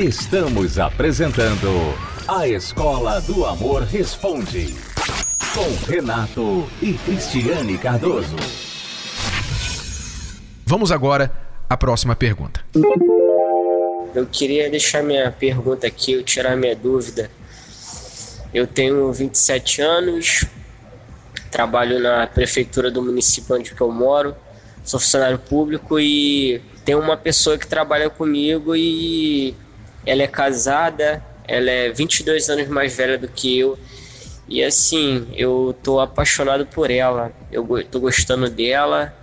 Estamos 0.00 0.78
apresentando 0.78 1.68
A 2.26 2.48
Escola 2.48 3.20
do 3.20 3.44
Amor 3.44 3.82
Responde. 3.82 4.74
Com 5.54 5.92
Renato 5.92 6.66
e 6.80 6.94
Cristiane 6.94 7.76
Cardoso. 7.76 8.34
Vamos 10.64 10.90
agora 10.90 11.30
à 11.68 11.76
próxima 11.76 12.16
pergunta. 12.16 12.64
Eu 14.14 14.24
queria 14.24 14.70
deixar 14.70 15.02
minha 15.02 15.30
pergunta 15.30 15.86
aqui, 15.86 16.12
eu 16.12 16.22
tirar 16.22 16.56
minha 16.56 16.74
dúvida. 16.74 17.30
Eu 18.54 18.66
tenho 18.66 19.12
27 19.12 19.82
anos, 19.82 20.46
trabalho 21.50 22.00
na 22.00 22.26
prefeitura 22.26 22.90
do 22.90 23.02
município 23.02 23.54
onde 23.54 23.74
eu 23.78 23.92
moro, 23.92 24.34
sou 24.82 24.98
funcionário 24.98 25.38
público 25.38 26.00
e 26.00 26.62
tem 26.86 26.94
uma 26.94 27.18
pessoa 27.18 27.58
que 27.58 27.66
trabalha 27.66 28.08
comigo 28.08 28.74
e 28.74 29.54
ela 30.04 30.22
é 30.22 30.26
casada, 30.26 31.22
ela 31.46 31.70
é 31.70 31.90
22 31.90 32.48
anos 32.48 32.68
mais 32.68 32.94
velha 32.96 33.18
do 33.18 33.28
que 33.28 33.58
eu. 33.58 33.78
E 34.48 34.62
assim, 34.62 35.28
eu 35.34 35.76
tô 35.82 36.00
apaixonado 36.00 36.66
por 36.66 36.90
ela, 36.90 37.32
eu 37.50 37.66
tô 37.84 38.00
gostando 38.00 38.50
dela 38.50 39.14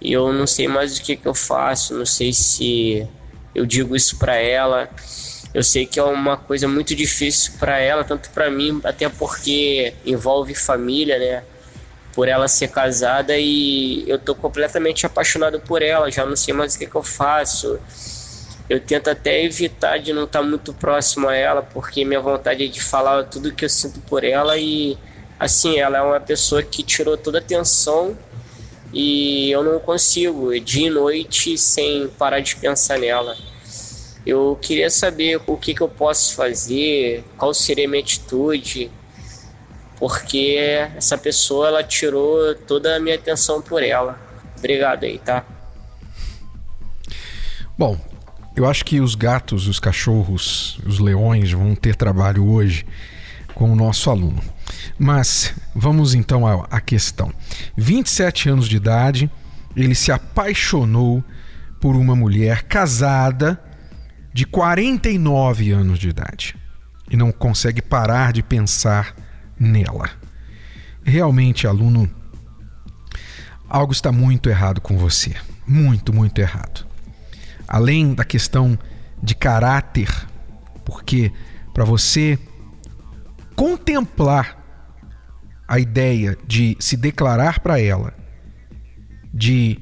e 0.00 0.12
eu 0.12 0.32
não 0.32 0.46
sei 0.46 0.68
mais 0.68 0.98
o 0.98 1.02
que, 1.02 1.16
que 1.16 1.26
eu 1.26 1.34
faço, 1.34 1.94
não 1.94 2.06
sei 2.06 2.32
se 2.32 3.06
eu 3.54 3.66
digo 3.66 3.94
isso 3.94 4.16
para 4.18 4.36
ela. 4.36 4.88
Eu 5.52 5.62
sei 5.62 5.86
que 5.86 6.00
é 6.00 6.02
uma 6.02 6.36
coisa 6.36 6.66
muito 6.66 6.94
difícil 6.94 7.52
para 7.60 7.78
ela, 7.78 8.02
tanto 8.02 8.30
para 8.30 8.50
mim, 8.50 8.80
até 8.82 9.08
porque 9.08 9.94
envolve 10.04 10.54
família, 10.54 11.18
né? 11.18 11.44
por 12.14 12.28
ela 12.28 12.46
ser 12.46 12.68
casada 12.68 13.36
e 13.36 14.04
eu 14.08 14.18
tô 14.18 14.34
completamente 14.34 15.04
apaixonado 15.04 15.60
por 15.60 15.82
ela, 15.82 16.10
já 16.10 16.24
não 16.24 16.36
sei 16.36 16.54
mais 16.54 16.74
o 16.74 16.78
que, 16.78 16.86
que 16.86 16.94
eu 16.94 17.02
faço. 17.02 17.78
Eu 18.68 18.80
tento 18.80 19.08
até 19.08 19.42
evitar 19.42 19.98
de 19.98 20.12
não 20.12 20.24
estar 20.24 20.40
tá 20.40 20.44
muito 20.44 20.72
próximo 20.72 21.28
a 21.28 21.34
ela, 21.36 21.62
porque 21.62 22.04
minha 22.04 22.20
vontade 22.20 22.64
é 22.64 22.66
de 22.66 22.80
falar 22.80 23.24
tudo 23.24 23.52
que 23.52 23.64
eu 23.64 23.68
sinto 23.68 24.00
por 24.00 24.24
ela 24.24 24.56
e 24.56 24.96
assim, 25.38 25.78
ela 25.78 25.98
é 25.98 26.02
uma 26.02 26.20
pessoa 26.20 26.62
que 26.62 26.82
tirou 26.82 27.16
toda 27.16 27.38
a 27.38 27.40
atenção 27.40 28.16
e 28.92 29.50
eu 29.50 29.62
não 29.62 29.78
consigo 29.80 30.58
dia 30.60 30.86
e 30.86 30.90
noite 30.90 31.58
sem 31.58 32.08
parar 32.08 32.40
de 32.40 32.56
pensar 32.56 32.98
nela. 32.98 33.36
Eu 34.24 34.58
queria 34.62 34.88
saber 34.88 35.42
o 35.46 35.56
que, 35.56 35.74
que 35.74 35.82
eu 35.82 35.88
posso 35.88 36.34
fazer, 36.34 37.22
qual 37.36 37.52
seria 37.52 37.86
a 37.86 37.88
minha 37.88 38.02
atitude, 38.02 38.90
porque 39.98 40.56
essa 40.96 41.18
pessoa 41.18 41.68
ela 41.68 41.84
tirou 41.84 42.54
toda 42.54 42.96
a 42.96 43.00
minha 43.00 43.16
atenção 43.16 43.60
por 43.60 43.82
ela. 43.82 44.18
Obrigado 44.56 45.04
aí, 45.04 45.18
tá? 45.18 45.44
Bom, 47.76 47.98
eu 48.56 48.66
acho 48.66 48.84
que 48.84 49.00
os 49.00 49.14
gatos, 49.14 49.66
os 49.66 49.80
cachorros, 49.80 50.78
os 50.86 50.98
leões 50.98 51.50
vão 51.52 51.74
ter 51.74 51.96
trabalho 51.96 52.44
hoje 52.44 52.86
com 53.54 53.72
o 53.72 53.76
nosso 53.76 54.10
aluno. 54.10 54.42
Mas 54.98 55.54
vamos 55.74 56.14
então 56.14 56.46
à, 56.46 56.80
questão. 56.80 57.32
27 57.76 58.48
anos 58.48 58.68
de 58.68 58.76
idade, 58.76 59.30
ele 59.76 59.94
se 59.94 60.12
apaixonou 60.12 61.22
por 61.80 61.96
uma 61.96 62.14
mulher 62.14 62.62
casada 62.62 63.60
de 64.32 64.46
49 64.46 65.70
anos 65.72 65.98
de 65.98 66.08
idade 66.08 66.56
e 67.10 67.16
não 67.16 67.32
consegue 67.32 67.82
parar 67.82 68.32
de 68.32 68.42
pensar 68.42 69.14
nela. 69.58 70.10
Realmente, 71.04 71.66
aluno, 71.66 72.08
algo 73.68 73.92
está 73.92 74.10
muito 74.10 74.48
errado 74.48 74.80
com 74.80 74.96
você. 74.96 75.34
Muito, 75.66 76.12
muito 76.12 76.38
errado. 76.40 76.86
Além 77.74 78.14
da 78.14 78.24
questão 78.24 78.78
de 79.20 79.34
caráter, 79.34 80.08
porque 80.84 81.32
para 81.72 81.84
você 81.84 82.38
contemplar 83.56 84.56
a 85.66 85.80
ideia 85.80 86.38
de 86.46 86.76
se 86.78 86.96
declarar 86.96 87.58
para 87.58 87.80
ela, 87.80 88.14
de 89.32 89.80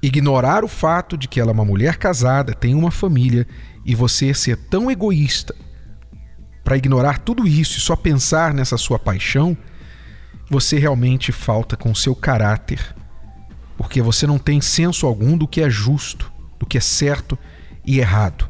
ignorar 0.00 0.62
o 0.62 0.68
fato 0.68 1.18
de 1.18 1.26
que 1.26 1.40
ela 1.40 1.50
é 1.50 1.52
uma 1.52 1.64
mulher 1.64 1.96
casada, 1.96 2.54
tem 2.54 2.76
uma 2.76 2.92
família 2.92 3.44
e 3.84 3.92
você 3.92 4.32
ser 4.32 4.56
tão 4.56 4.88
egoísta 4.88 5.52
para 6.62 6.76
ignorar 6.76 7.18
tudo 7.18 7.44
isso 7.44 7.78
e 7.78 7.80
só 7.80 7.96
pensar 7.96 8.54
nessa 8.54 8.76
sua 8.76 9.00
paixão, 9.00 9.58
você 10.48 10.78
realmente 10.78 11.32
falta 11.32 11.76
com 11.76 11.92
seu 11.92 12.14
caráter, 12.14 12.94
porque 13.76 14.00
você 14.00 14.28
não 14.28 14.38
tem 14.38 14.60
senso 14.60 15.08
algum 15.08 15.36
do 15.36 15.48
que 15.48 15.60
é 15.60 15.68
justo, 15.68 16.35
do 16.58 16.66
que 16.66 16.78
é 16.78 16.80
certo 16.80 17.38
e 17.84 17.98
errado. 17.98 18.48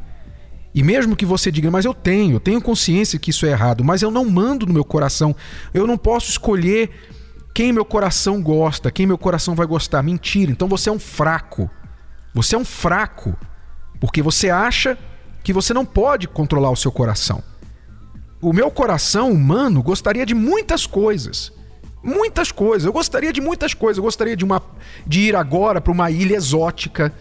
E 0.74 0.82
mesmo 0.82 1.16
que 1.16 1.24
você 1.24 1.50
diga, 1.50 1.70
mas 1.70 1.86
eu 1.86 1.94
tenho, 1.94 2.36
eu 2.36 2.40
tenho 2.40 2.60
consciência 2.60 3.18
que 3.18 3.30
isso 3.30 3.46
é 3.46 3.50
errado, 3.50 3.82
mas 3.82 4.02
eu 4.02 4.10
não 4.10 4.26
mando 4.26 4.66
no 4.66 4.74
meu 4.74 4.84
coração. 4.84 5.34
Eu 5.72 5.86
não 5.86 5.96
posso 5.96 6.30
escolher 6.30 6.90
quem 7.54 7.72
meu 7.72 7.86
coração 7.86 8.42
gosta, 8.42 8.90
quem 8.90 9.06
meu 9.06 9.16
coração 9.16 9.54
vai 9.54 9.66
gostar. 9.66 10.02
Mentira. 10.02 10.52
Então 10.52 10.68
você 10.68 10.90
é 10.90 10.92
um 10.92 10.98
fraco. 10.98 11.70
Você 12.34 12.54
é 12.54 12.58
um 12.58 12.64
fraco. 12.64 13.34
Porque 13.98 14.20
você 14.20 14.50
acha 14.50 14.98
que 15.42 15.50
você 15.50 15.72
não 15.72 15.86
pode 15.86 16.28
controlar 16.28 16.70
o 16.70 16.76
seu 16.76 16.92
coração. 16.92 17.42
O 18.42 18.52
meu 18.52 18.70
coração 18.70 19.30
humano 19.30 19.82
gostaria 19.82 20.26
de 20.26 20.34
muitas 20.34 20.86
coisas. 20.86 21.50
Muitas 22.02 22.52
coisas. 22.52 22.84
Eu 22.84 22.92
gostaria 22.92 23.32
de 23.32 23.40
muitas 23.40 23.72
coisas. 23.72 23.96
Eu 23.96 24.04
gostaria 24.04 24.36
de, 24.36 24.44
uma, 24.44 24.62
de 25.06 25.20
ir 25.20 25.34
agora 25.34 25.80
para 25.80 25.92
uma 25.92 26.10
ilha 26.10 26.36
exótica, 26.36 27.14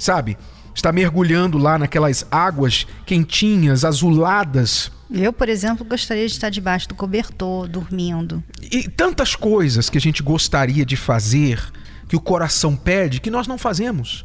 sabe? 0.00 0.36
Estar 0.74 0.92
mergulhando 0.92 1.58
lá 1.58 1.78
naquelas 1.78 2.26
águas 2.30 2.86
quentinhas, 3.04 3.84
azuladas. 3.84 4.90
Eu, 5.10 5.32
por 5.32 5.48
exemplo, 5.48 5.84
gostaria 5.84 6.26
de 6.26 6.32
estar 6.32 6.50
debaixo 6.50 6.88
do 6.88 6.94
cobertor, 6.94 7.68
dormindo. 7.68 8.42
E 8.62 8.88
tantas 8.88 9.36
coisas 9.36 9.90
que 9.90 9.98
a 9.98 10.00
gente 10.00 10.22
gostaria 10.22 10.86
de 10.86 10.96
fazer, 10.96 11.60
que 12.08 12.16
o 12.16 12.20
coração 12.20 12.74
pede, 12.74 13.20
que 13.20 13.30
nós 13.30 13.46
não 13.46 13.58
fazemos. 13.58 14.24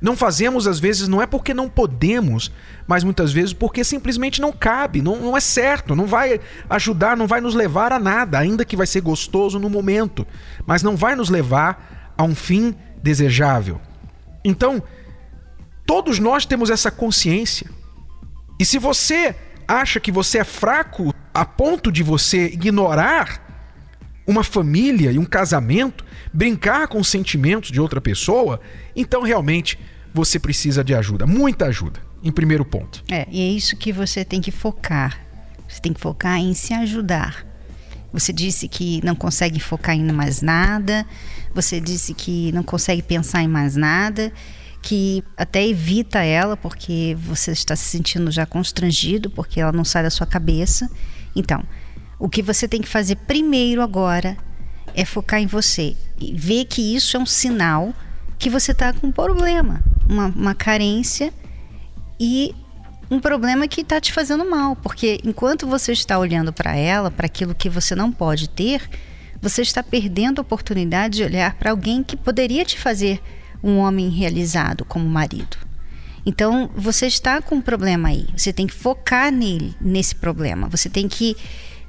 Não 0.00 0.16
fazemos, 0.16 0.66
às 0.66 0.78
vezes, 0.78 1.08
não 1.08 1.22
é 1.22 1.26
porque 1.26 1.54
não 1.54 1.68
podemos, 1.68 2.50
mas 2.86 3.04
muitas 3.04 3.32
vezes 3.32 3.52
porque 3.54 3.82
simplesmente 3.84 4.40
não 4.40 4.52
cabe, 4.52 5.00
não, 5.00 5.16
não 5.16 5.36
é 5.36 5.40
certo, 5.40 5.94
não 5.94 6.06
vai 6.06 6.40
ajudar, 6.68 7.16
não 7.16 7.26
vai 7.26 7.40
nos 7.40 7.54
levar 7.54 7.92
a 7.92 7.98
nada, 7.98 8.38
ainda 8.38 8.64
que 8.64 8.76
vai 8.76 8.86
ser 8.86 9.00
gostoso 9.00 9.58
no 9.58 9.70
momento, 9.70 10.26
mas 10.66 10.82
não 10.82 10.96
vai 10.96 11.14
nos 11.14 11.30
levar 11.30 12.12
a 12.18 12.24
um 12.24 12.34
fim 12.34 12.74
desejável. 13.02 13.80
Então, 14.44 14.82
todos 15.86 16.18
nós 16.18 16.46
temos 16.46 16.70
essa 16.70 16.90
consciência. 16.90 17.70
E 18.58 18.64
se 18.64 18.78
você 18.78 19.34
acha 19.66 19.98
que 19.98 20.12
você 20.12 20.38
é 20.38 20.44
fraco 20.44 21.14
a 21.32 21.44
ponto 21.44 21.90
de 21.90 22.02
você 22.02 22.46
ignorar 22.46 23.42
uma 24.26 24.42
família 24.42 25.12
e 25.12 25.18
um 25.18 25.24
casamento, 25.24 26.04
brincar 26.32 26.88
com 26.88 26.98
os 26.98 27.08
sentimentos 27.08 27.70
de 27.70 27.80
outra 27.80 28.00
pessoa, 28.00 28.60
então 28.96 29.22
realmente 29.22 29.78
você 30.12 30.38
precisa 30.38 30.82
de 30.82 30.94
ajuda, 30.94 31.26
muita 31.26 31.66
ajuda, 31.66 32.00
em 32.22 32.30
primeiro 32.30 32.64
ponto. 32.64 33.02
É, 33.10 33.26
e 33.30 33.40
é 33.40 33.48
isso 33.50 33.76
que 33.76 33.92
você 33.92 34.24
tem 34.24 34.40
que 34.40 34.50
focar. 34.50 35.20
Você 35.68 35.80
tem 35.80 35.92
que 35.92 36.00
focar 36.00 36.38
em 36.38 36.54
se 36.54 36.72
ajudar. 36.72 37.44
Você 38.12 38.32
disse 38.32 38.68
que 38.68 39.04
não 39.04 39.16
consegue 39.16 39.58
focar 39.58 39.96
em 39.96 40.12
mais 40.12 40.40
nada, 40.40 41.04
você 41.52 41.80
disse 41.80 42.14
que 42.14 42.52
não 42.52 42.62
consegue 42.62 43.02
pensar 43.02 43.42
em 43.42 43.48
mais 43.48 43.74
nada, 43.74 44.32
que 44.84 45.24
até 45.34 45.66
evita 45.66 46.22
ela 46.22 46.58
porque 46.58 47.16
você 47.18 47.52
está 47.52 47.74
se 47.74 47.84
sentindo 47.84 48.30
já 48.30 48.44
constrangido, 48.44 49.30
porque 49.30 49.58
ela 49.58 49.72
não 49.72 49.82
sai 49.82 50.02
da 50.02 50.10
sua 50.10 50.26
cabeça. 50.26 50.90
Então, 51.34 51.64
o 52.18 52.28
que 52.28 52.42
você 52.42 52.68
tem 52.68 52.82
que 52.82 52.88
fazer 52.88 53.16
primeiro 53.16 53.80
agora 53.80 54.36
é 54.94 55.02
focar 55.06 55.40
em 55.40 55.46
você 55.46 55.96
e 56.20 56.34
ver 56.34 56.66
que 56.66 56.94
isso 56.94 57.16
é 57.16 57.20
um 57.20 57.24
sinal 57.24 57.94
que 58.38 58.50
você 58.50 58.72
está 58.72 58.92
com 58.92 59.06
um 59.06 59.12
problema, 59.12 59.82
uma, 60.06 60.26
uma 60.26 60.54
carência 60.54 61.32
e 62.20 62.54
um 63.10 63.18
problema 63.18 63.66
que 63.66 63.80
está 63.80 63.98
te 63.98 64.12
fazendo 64.12 64.44
mal, 64.44 64.76
porque 64.76 65.18
enquanto 65.24 65.66
você 65.66 65.92
está 65.92 66.18
olhando 66.18 66.52
para 66.52 66.76
ela, 66.76 67.10
para 67.10 67.24
aquilo 67.24 67.54
que 67.54 67.70
você 67.70 67.94
não 67.94 68.12
pode 68.12 68.50
ter, 68.50 68.82
você 69.40 69.62
está 69.62 69.82
perdendo 69.82 70.40
a 70.40 70.42
oportunidade 70.42 71.16
de 71.16 71.24
olhar 71.24 71.54
para 71.54 71.70
alguém 71.70 72.02
que 72.02 72.18
poderia 72.18 72.66
te 72.66 72.78
fazer 72.78 73.22
um 73.64 73.78
homem 73.78 74.10
realizado 74.10 74.84
como 74.84 75.08
marido. 75.08 75.56
Então, 76.26 76.70
você 76.74 77.06
está 77.06 77.40
com 77.42 77.56
um 77.56 77.60
problema 77.60 78.08
aí. 78.08 78.26
Você 78.36 78.52
tem 78.52 78.66
que 78.66 78.74
focar 78.74 79.32
nele, 79.32 79.74
nesse 79.80 80.14
problema. 80.14 80.68
Você 80.68 80.88
tem 80.88 81.08
que, 81.08 81.36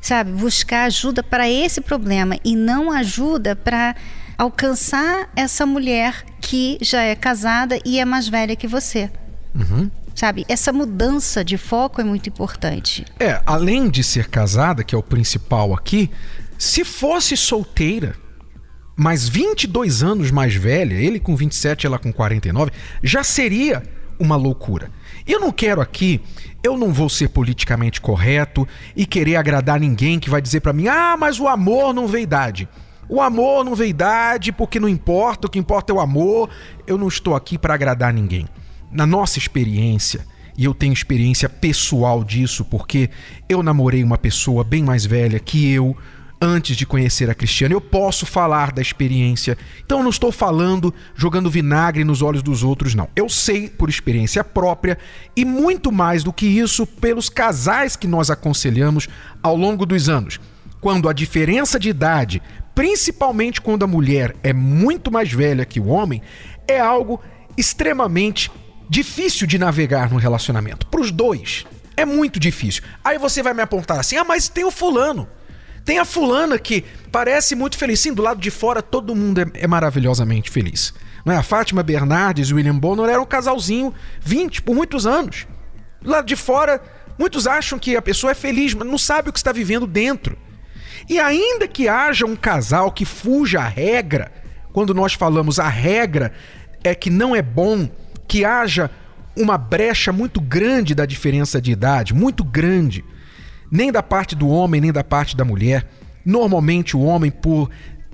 sabe, 0.01 0.31
buscar 0.31 0.85
ajuda 0.85 1.21
para 1.21 1.49
esse 1.49 1.81
problema 1.81 2.37
e 2.43 2.55
não 2.55 2.91
ajuda 2.91 3.55
para 3.55 3.95
alcançar 4.37 5.29
essa 5.35 5.65
mulher 5.65 6.25
que 6.41 6.77
já 6.81 7.01
é 7.01 7.15
casada 7.15 7.79
e 7.85 7.99
é 7.99 8.05
mais 8.05 8.27
velha 8.27 8.55
que 8.55 8.67
você. 8.67 9.09
Uhum. 9.53 9.89
Sabe, 10.13 10.45
essa 10.47 10.71
mudança 10.71 11.43
de 11.43 11.57
foco 11.57 11.99
é 11.99 12.03
muito 12.03 12.29
importante. 12.29 13.05
É, 13.19 13.41
além 13.45 13.89
de 13.89 14.01
ser 14.01 14.29
casada, 14.29 14.81
que 14.81 14.95
é 14.95 14.97
o 14.97 15.03
principal 15.03 15.73
aqui, 15.73 16.09
se 16.57 16.85
fosse 16.85 17.35
solteira, 17.35 18.15
mas 18.95 19.27
22 19.27 20.03
anos 20.03 20.31
mais 20.31 20.55
velha, 20.55 20.93
ele 20.93 21.19
com 21.19 21.35
27, 21.35 21.85
ela 21.85 21.99
com 21.99 22.13
49, 22.13 22.71
já 23.03 23.23
seria 23.23 23.83
uma 24.17 24.35
loucura. 24.35 24.89
Eu 25.27 25.39
não 25.39 25.51
quero 25.51 25.81
aqui, 25.81 26.21
eu 26.63 26.77
não 26.77 26.93
vou 26.93 27.09
ser 27.09 27.29
politicamente 27.29 27.99
correto 27.99 28.67
e 28.95 29.05
querer 29.05 29.35
agradar 29.35 29.79
ninguém 29.79 30.19
que 30.19 30.29
vai 30.29 30.41
dizer 30.41 30.61
para 30.61 30.73
mim: 30.73 30.87
"Ah, 30.87 31.15
mas 31.19 31.39
o 31.39 31.47
amor 31.47 31.93
não 31.93 32.07
vê 32.07 32.21
idade". 32.21 32.67
O 33.07 33.21
amor 33.21 33.63
não 33.63 33.75
vê 33.75 33.87
idade, 33.87 34.51
porque 34.51 34.79
não 34.79 34.89
importa, 34.89 35.45
o 35.45 35.49
que 35.49 35.59
importa 35.59 35.93
é 35.93 35.95
o 35.95 35.99
amor. 35.99 36.49
Eu 36.87 36.97
não 36.97 37.07
estou 37.07 37.35
aqui 37.35 37.55
para 37.55 37.75
agradar 37.75 38.11
ninguém. 38.11 38.47
Na 38.91 39.05
nossa 39.05 39.37
experiência, 39.37 40.25
e 40.57 40.65
eu 40.65 40.73
tenho 40.73 40.93
experiência 40.93 41.47
pessoal 41.47 42.23
disso, 42.23 42.65
porque 42.65 43.09
eu 43.47 43.61
namorei 43.61 44.03
uma 44.03 44.17
pessoa 44.17 44.63
bem 44.63 44.83
mais 44.83 45.05
velha 45.05 45.39
que 45.39 45.71
eu 45.71 45.95
antes 46.41 46.75
de 46.75 46.85
conhecer 46.85 47.29
a 47.29 47.35
Cristiana. 47.35 47.73
Eu 47.73 47.81
posso 47.81 48.25
falar 48.25 48.71
da 48.71 48.81
experiência. 48.81 49.57
Então 49.85 49.99
eu 49.99 50.03
não 50.03 50.09
estou 50.09 50.31
falando 50.31 50.93
jogando 51.15 51.49
vinagre 51.49 52.03
nos 52.03 52.21
olhos 52.21 52.43
dos 52.43 52.63
outros, 52.63 52.93
não. 52.95 53.09
Eu 53.15 53.29
sei 53.29 53.69
por 53.69 53.89
experiência 53.89 54.43
própria 54.43 54.97
e 55.35 55.45
muito 55.45 55.91
mais 55.91 56.23
do 56.23 56.33
que 56.33 56.45
isso 56.45 56.85
pelos 56.85 57.29
casais 57.29 57.95
que 57.95 58.07
nós 58.07 58.29
aconselhamos 58.29 59.07
ao 59.41 59.55
longo 59.55 59.85
dos 59.85 60.09
anos. 60.09 60.39
Quando 60.81 61.09
a 61.09 61.13
diferença 61.13 61.79
de 61.79 61.89
idade 61.89 62.41
principalmente 62.75 63.61
quando 63.61 63.83
a 63.83 63.87
mulher 63.87 64.35
é 64.43 64.51
muito 64.51 65.09
mais 65.09 65.31
velha 65.31 65.65
que 65.65 65.79
o 65.79 65.87
homem, 65.87 66.21
é 66.67 66.79
algo 66.79 67.21
extremamente 67.57 68.51
difícil 68.89 69.47
de 69.47 69.57
navegar 69.57 70.11
no 70.11 70.17
relacionamento. 70.17 70.85
Para 70.85 70.99
os 70.99 71.09
dois, 71.09 71.65
é 71.95 72.05
muito 72.05 72.37
difícil. 72.39 72.83
Aí 73.03 73.17
você 73.17 73.41
vai 73.41 73.53
me 73.53 73.61
apontar 73.61 73.99
assim: 73.99 74.17
ah, 74.17 74.25
mas 74.25 74.49
tem 74.49 74.65
o 74.65 74.71
fulano. 74.71 75.27
Tem 75.85 75.99
a 75.99 76.05
fulana 76.05 76.57
que 76.57 76.83
parece 77.11 77.55
muito 77.55 77.77
feliz. 77.77 77.99
Sim, 77.99 78.13
do 78.13 78.23
lado 78.23 78.41
de 78.41 78.49
fora 78.49 78.81
todo 78.81 79.15
mundo 79.15 79.39
é, 79.39 79.45
é 79.53 79.67
maravilhosamente 79.67 80.49
feliz. 80.49 80.93
Não 81.23 81.31
é? 81.31 81.37
A 81.37 81.43
Fátima 81.43 81.83
Bernardes 81.83 82.49
e 82.49 82.53
o 82.53 82.57
William 82.57 82.77
Bonner 82.77 83.07
eram 83.07 83.21
um 83.21 83.27
casalzinho 83.27 83.93
20 84.19 84.63
por 84.63 84.75
muitos 84.75 85.05
anos. 85.05 85.47
Do 86.01 86.09
lado 86.09 86.25
de 86.25 86.35
fora, 86.35 86.81
muitos 87.19 87.45
acham 87.45 87.77
que 87.77 87.95
a 87.95 88.01
pessoa 88.01 88.31
é 88.31 88.35
feliz, 88.35 88.73
mas 88.73 88.87
não 88.87 88.97
sabe 88.97 89.29
o 89.29 89.33
que 89.33 89.39
está 89.39 89.51
vivendo 89.51 89.85
dentro. 89.85 90.35
E 91.07 91.19
ainda 91.19 91.67
que 91.67 91.87
haja 91.87 92.25
um 92.25 92.35
casal 92.35 92.91
que 92.91 93.05
fuja 93.05 93.59
a 93.59 93.67
regra, 93.67 94.31
quando 94.73 94.93
nós 94.93 95.13
falamos 95.13 95.59
a 95.59 95.69
regra 95.69 96.33
é 96.83 96.95
que 96.95 97.09
não 97.09 97.35
é 97.35 97.41
bom 97.41 97.87
que 98.27 98.43
haja 98.43 98.89
uma 99.37 99.57
brecha 99.57 100.11
muito 100.11 100.41
grande 100.41 100.95
da 100.95 101.05
diferença 101.05 101.61
de 101.61 101.71
idade, 101.71 102.13
muito 102.13 102.43
grande, 102.43 103.05
nem 103.71 103.91
da 103.91 104.03
parte 104.03 104.35
do 104.35 104.47
homem, 104.47 104.81
nem 104.81 104.91
da 104.91 105.03
parte 105.03 105.35
da 105.35 105.45
mulher. 105.45 105.87
Normalmente 106.25 106.95
o 106.95 107.01
homem, 107.01 107.31
por 107.31 107.69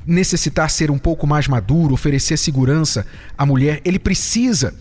necessitar 0.05 0.69
ser 0.69 0.89
um 0.89 0.97
pouco 0.97 1.27
mais 1.27 1.47
maduro, 1.47 1.93
oferecer 1.93 2.37
segurança 2.37 3.05
à 3.37 3.45
mulher, 3.45 3.81
ele 3.85 3.99
precisa 3.99 4.73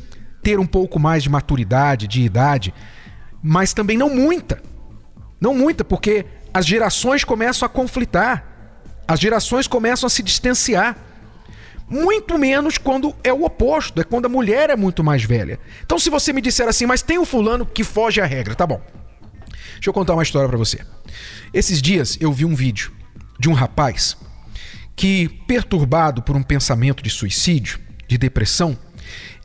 ter 0.43 0.59
um 0.59 0.67
pouco 0.67 0.99
mais 0.99 1.23
de 1.23 1.29
maturidade, 1.29 2.09
de 2.09 2.23
idade, 2.23 2.73
mas 3.43 3.73
também 3.73 3.97
não 3.97 4.15
muita. 4.15 4.63
Não 5.41 5.55
muita, 5.55 5.85
porque 5.85 6.27
as 6.53 6.67
gerações 6.67 7.25
começam 7.25 7.67
a 7.67 7.69
conflitar, 7.69 8.45
as 9.07 9.21
gerações 9.21 9.67
começam 9.67 10.07
a 10.07 10.11
se 10.11 10.23
distanciar. 10.23 10.97
Muito 11.89 12.39
menos 12.39 12.79
quando 12.79 13.15
é 13.25 13.33
o 13.33 13.45
oposto, 13.45 14.01
é 14.01 14.05
quando 14.05 14.27
a 14.27 14.29
mulher 14.29 14.71
é 14.71 14.77
muito 14.77 15.03
mais 15.03 15.25
velha. 15.25 15.59
Então, 15.85 15.99
se 15.99 16.09
você 16.09 16.33
me 16.33 16.41
disser 16.41 16.69
assim, 16.69 16.87
mas 16.87 17.03
tem 17.03 17.19
o 17.19 17.23
um 17.23 17.25
fulano 17.25 17.67
que 17.67 17.83
foge 17.83 18.21
à 18.21 18.27
regra, 18.27 18.55
tá 18.55 18.67
bom. 18.67 18.81
Deixa 19.75 19.91
eu 19.91 19.93
contar 19.95 20.15
uma 20.15 20.23
história 20.23 20.49
para 20.49 20.59
você. 20.59 20.81
Esses 21.53 21.81
dias 21.81 22.17
eu 22.21 22.33
vi 22.33 22.45
um 22.45 22.55
vídeo 22.55 22.93
de 23.39 23.49
um 23.49 23.53
rapaz 23.53 24.17
que, 24.95 25.29
perturbado 25.47 26.23
por 26.23 26.37
um 26.37 26.43
pensamento 26.43 27.03
de 27.03 27.11
suicídio, 27.11 27.81
de 28.07 28.19
depressão, 28.19 28.77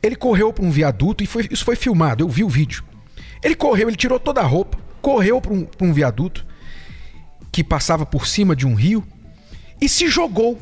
ele 0.02 0.16
correu 0.16 0.52
para 0.52 0.64
um 0.64 0.70
viaduto 0.70 1.24
e 1.24 1.26
foi, 1.26 1.48
isso 1.50 1.64
foi 1.64 1.76
filmado, 1.76 2.22
eu 2.22 2.28
vi 2.28 2.44
o 2.44 2.48
vídeo. 2.48 2.84
Ele 3.42 3.54
correu, 3.54 3.88
ele 3.88 3.96
tirou 3.96 4.20
toda 4.20 4.40
a 4.40 4.44
roupa, 4.44 4.78
correu 5.00 5.40
para 5.40 5.52
um, 5.52 5.66
um 5.80 5.92
viaduto 5.92 6.46
que 7.50 7.64
passava 7.64 8.04
por 8.04 8.26
cima 8.26 8.54
de 8.54 8.66
um 8.66 8.74
rio 8.74 9.02
e 9.80 9.88
se 9.88 10.08
jogou. 10.08 10.60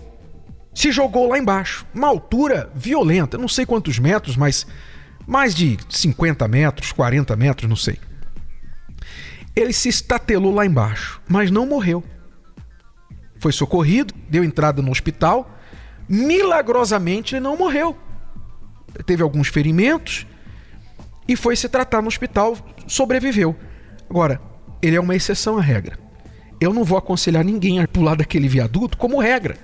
Se 0.74 0.90
jogou 0.90 1.29
lá 1.29 1.38
embaixo, 1.38 1.87
uma 1.94 2.09
altura 2.09 2.70
violenta, 2.74 3.38
não 3.38 3.48
sei 3.48 3.64
quantos 3.64 3.98
metros, 3.98 4.37
mas 4.37 4.66
mais 5.27 5.55
de 5.55 5.79
50 5.88 6.46
metros, 6.48 6.92
40 6.92 7.35
metros, 7.37 7.68
não 7.68 7.77
sei. 7.77 7.98
Ele 9.57 9.73
se 9.73 9.88
estatelou 9.88 10.53
lá 10.53 10.67
embaixo, 10.67 11.21
mas 11.29 11.51
não 11.51 11.67
morreu. 11.67 12.03
Foi 13.38 13.53
socorrido, 13.53 14.14
deu 14.29 14.43
entrada 14.43 14.83
no 14.83 14.90
hospital. 14.90 15.51
Milagrosamente 16.09 17.35
ele 17.35 17.43
não 17.43 17.57
morreu. 17.57 17.97
Teve 19.07 19.23
alguns 19.23 19.49
ferimentos 19.49 20.27
e 21.29 21.37
foi 21.37 21.57
se 21.57 21.69
tratar 21.69 22.03
no 22.03 22.09
hospital, 22.09 22.57
sobreviveu. 22.87 23.57
Agora, 24.09 24.40
ele 24.83 24.97
é 24.97 25.01
uma 25.01 25.17
exceção 25.17 25.59
à 25.59 25.61
regra. 25.61 25.99
Eu 26.61 26.73
não 26.73 26.85
vou 26.85 26.99
aconselhar 26.99 27.45
ninguém 27.45 27.81
a 27.81 27.88
pular 27.88 28.17
daquele 28.17 28.49
viaduto 28.49 28.97
como 28.97 29.21
regra, 29.21 29.57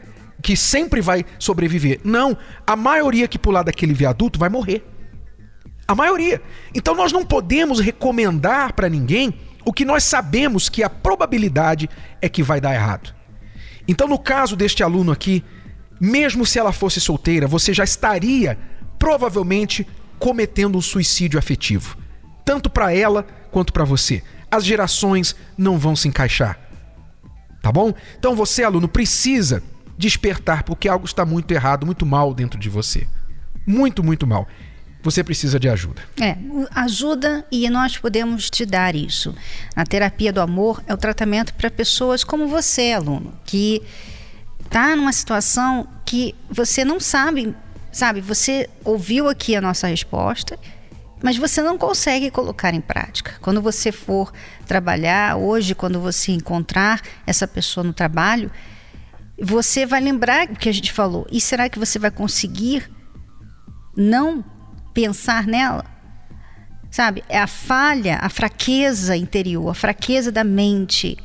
que 0.43 0.57
sempre 0.57 1.01
vai 1.01 1.25
sobreviver. 1.39 2.01
Não, 2.05 2.37
a 2.67 2.77
maioria 2.77 3.29
que 3.29 3.39
pular 3.39 3.63
daquele 3.63 3.95
viaduto 3.95 4.39
vai 4.39 4.49
morrer. 4.49 4.85
A 5.87 5.95
maioria. 5.95 6.41
Então 6.75 6.95
nós 6.95 7.13
não 7.13 7.25
podemos 7.25 7.81
recomendar 7.81 8.73
para 8.75 8.89
ninguém 8.89 9.35
o 9.65 9.73
que 9.73 9.85
nós 9.85 10.05
sabemos 10.05 10.69
que 10.69 10.83
a 10.83 10.91
probabilidade 10.91 11.89
é 12.21 12.29
que 12.29 12.43
vai 12.43 12.61
dar 12.61 12.75
errado. 12.75 13.15
Então, 13.87 14.07
no 14.09 14.19
caso 14.19 14.57
deste 14.57 14.83
aluno 14.83 15.13
aqui, 15.13 15.45
mesmo 16.01 16.47
se 16.47 16.59
ela 16.59 16.73
fosse 16.73 17.01
solteira, 17.01 17.47
você 17.47 17.75
já 17.75 17.85
estaria 17.85 18.59
provavelmente 18.99 19.87
cometendo 20.19 20.77
um 20.77 20.83
suicídio 20.83 21.39
afetivo, 21.39 21.97
tanto 22.45 22.71
para 22.71 22.95
ela 22.95 23.27
quanto 23.51 23.73
para 23.73 23.85
você. 23.85 24.23
As 24.51 24.65
gerações 24.65 25.35
não 25.57 25.79
vão 25.79 25.97
se 25.97 26.09
encaixar. 26.09 26.59
Tá 27.63 27.71
bom? 27.71 27.93
Então 28.19 28.35
você, 28.35 28.65
aluno, 28.65 28.89
precisa 28.89 29.63
despertar 29.97 30.63
porque 30.63 30.89
algo 30.89 31.05
está 31.05 31.27
muito 31.27 31.53
errado, 31.53 31.85
muito 31.85 32.07
mal 32.07 32.33
dentro 32.33 32.59
de 32.59 32.69
você. 32.69 33.07
Muito, 33.67 34.03
muito 34.03 34.27
mal. 34.27 34.49
Você 35.03 35.25
precisa 35.25 35.59
de 35.59 35.69
ajuda. 35.69 36.03
É, 36.21 36.37
ajuda 36.75 37.45
e 37.51 37.69
nós 37.71 37.97
podemos 37.97 38.51
te 38.51 38.67
dar 38.67 38.95
isso. 38.95 39.35
A 39.75 39.85
terapia 39.85 40.33
do 40.33 40.41
amor 40.41 40.83
é 40.87 40.93
o 40.93 40.99
tratamento 40.99 41.55
para 41.55 41.71
pessoas 41.71 42.23
como 42.23 42.47
você, 42.47 42.93
aluno, 42.93 43.33
que 43.45 43.83
está 44.63 44.95
numa 44.95 45.13
situação 45.13 45.89
que 46.05 46.35
você 46.51 46.85
não 46.85 47.01
sabe, 47.01 47.55
sabe? 47.91 48.21
Você 48.21 48.69
ouviu 48.85 49.29
aqui 49.29 49.57
a 49.57 49.61
nossa 49.61 49.87
resposta, 49.87 50.59
mas 51.23 51.37
você 51.37 51.63
não 51.63 51.79
consegue 51.79 52.31
colocar 52.31 52.75
em 52.75 52.81
prática. 52.81 53.35
Quando 53.41 53.63
você 53.63 53.91
for 53.91 54.33
trabalhar 54.67 55.37
hoje, 55.37 55.75
quando 55.75 55.99
você 55.99 56.33
encontrar 56.33 57.01
essa 57.27 57.49
pessoa 57.49 57.85
no 57.85 57.93
trabalho, 57.93 58.51
você 59.41 59.87
vai 59.87 60.01
lembrar 60.01 60.47
o 60.49 60.57
que 60.57 60.69
a 60.69 60.73
gente 60.73 60.93
falou. 60.93 61.27
E 61.31 61.41
será 61.41 61.69
que 61.69 61.79
você 61.79 61.99
vai 61.99 62.11
conseguir 62.11 62.91
não 63.97 64.45
pensar 65.01 65.47
nela? 65.47 65.85
Sabe? 66.91 67.23
É 67.29 67.39
a 67.39 67.47
falha, 67.47 68.19
a 68.21 68.29
fraqueza 68.29 69.17
interior, 69.17 69.71
a 69.71 69.75
fraqueza 69.75 70.31
da 70.31 70.45
mente 70.45 71.17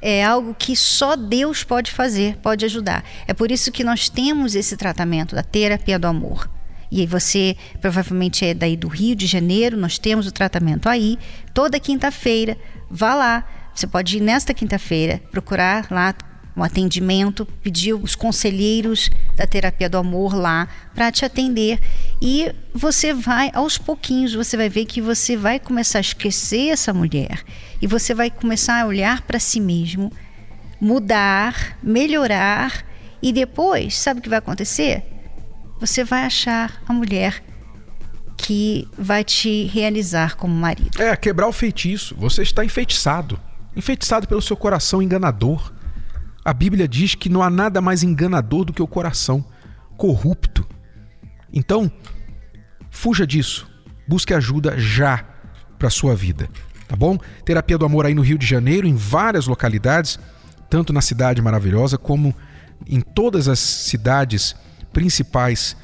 é 0.00 0.24
algo 0.24 0.54
que 0.54 0.76
só 0.76 1.16
Deus 1.16 1.62
pode 1.62 1.90
fazer, 1.90 2.36
pode 2.38 2.64
ajudar. 2.64 3.04
É 3.26 3.32
por 3.32 3.50
isso 3.50 3.70
que 3.70 3.84
nós 3.84 4.08
temos 4.08 4.54
esse 4.54 4.76
tratamento 4.76 5.34
da 5.34 5.42
terapia 5.42 5.98
do 5.98 6.06
amor. 6.06 6.50
E 6.90 7.00
aí 7.00 7.06
você 7.06 7.56
provavelmente 7.80 8.44
é 8.44 8.52
daí 8.52 8.76
do 8.76 8.88
Rio 8.88 9.16
de 9.16 9.26
Janeiro, 9.26 9.76
nós 9.76 9.98
temos 9.98 10.26
o 10.26 10.32
tratamento 10.32 10.88
aí, 10.88 11.18
toda 11.54 11.80
quinta-feira, 11.80 12.58
vá 12.90 13.14
lá. 13.14 13.44
Você 13.74 13.86
pode 13.86 14.18
ir 14.18 14.20
nesta 14.20 14.52
quinta-feira, 14.52 15.22
procurar 15.30 15.86
lá 15.90 16.14
um 16.56 16.62
atendimento, 16.62 17.46
pedir 17.62 17.94
os 17.94 18.14
conselheiros 18.14 19.10
da 19.36 19.46
terapia 19.46 19.88
do 19.88 19.96
amor 19.96 20.34
lá 20.34 20.68
para 20.94 21.10
te 21.10 21.24
atender 21.24 21.80
e 22.20 22.52
você 22.74 23.14
vai 23.14 23.50
aos 23.54 23.78
pouquinhos, 23.78 24.34
você 24.34 24.56
vai 24.56 24.68
ver 24.68 24.84
que 24.84 25.00
você 25.00 25.36
vai 25.36 25.58
começar 25.58 25.98
a 25.98 26.00
esquecer 26.00 26.68
essa 26.68 26.92
mulher 26.92 27.42
e 27.80 27.86
você 27.86 28.14
vai 28.14 28.30
começar 28.30 28.82
a 28.82 28.86
olhar 28.86 29.22
para 29.22 29.38
si 29.38 29.60
mesmo, 29.60 30.12
mudar, 30.80 31.78
melhorar 31.82 32.84
e 33.22 33.32
depois, 33.32 33.96
sabe 33.96 34.20
o 34.20 34.22
que 34.22 34.28
vai 34.28 34.38
acontecer? 34.38 35.04
Você 35.80 36.04
vai 36.04 36.24
achar 36.24 36.82
a 36.86 36.92
mulher 36.92 37.42
que 38.36 38.88
vai 38.98 39.24
te 39.24 39.64
realizar 39.66 40.36
como 40.36 40.54
marido. 40.54 41.00
É, 41.00 41.16
quebrar 41.16 41.46
o 41.46 41.52
feitiço. 41.52 42.14
Você 42.18 42.42
está 42.42 42.64
enfeitiçado. 42.64 43.38
Enfeitiçado 43.76 44.26
pelo 44.26 44.42
seu 44.42 44.56
coração 44.56 45.00
enganador 45.00 45.72
a 46.44 46.52
Bíblia 46.52 46.88
diz 46.88 47.14
que 47.14 47.28
não 47.28 47.42
há 47.42 47.50
nada 47.50 47.80
mais 47.80 48.02
enganador 48.02 48.64
do 48.64 48.72
que 48.72 48.82
o 48.82 48.86
coração 48.86 49.44
corrupto. 49.96 50.66
Então, 51.52 51.90
fuja 52.90 53.26
disso. 53.26 53.70
Busque 54.08 54.34
ajuda 54.34 54.78
já 54.78 55.24
para 55.78 55.90
sua 55.90 56.14
vida, 56.14 56.48
tá 56.88 56.96
bom? 56.96 57.18
Terapia 57.44 57.78
do 57.78 57.84
Amor 57.84 58.06
aí 58.06 58.14
no 58.14 58.22
Rio 58.22 58.38
de 58.38 58.46
Janeiro, 58.46 58.86
em 58.86 58.94
várias 58.94 59.46
localidades, 59.46 60.18
tanto 60.68 60.92
na 60.92 61.00
cidade 61.00 61.40
maravilhosa 61.40 61.96
como 61.96 62.34
em 62.86 63.00
todas 63.00 63.48
as 63.48 63.58
cidades 63.58 64.56
principais 64.92 65.76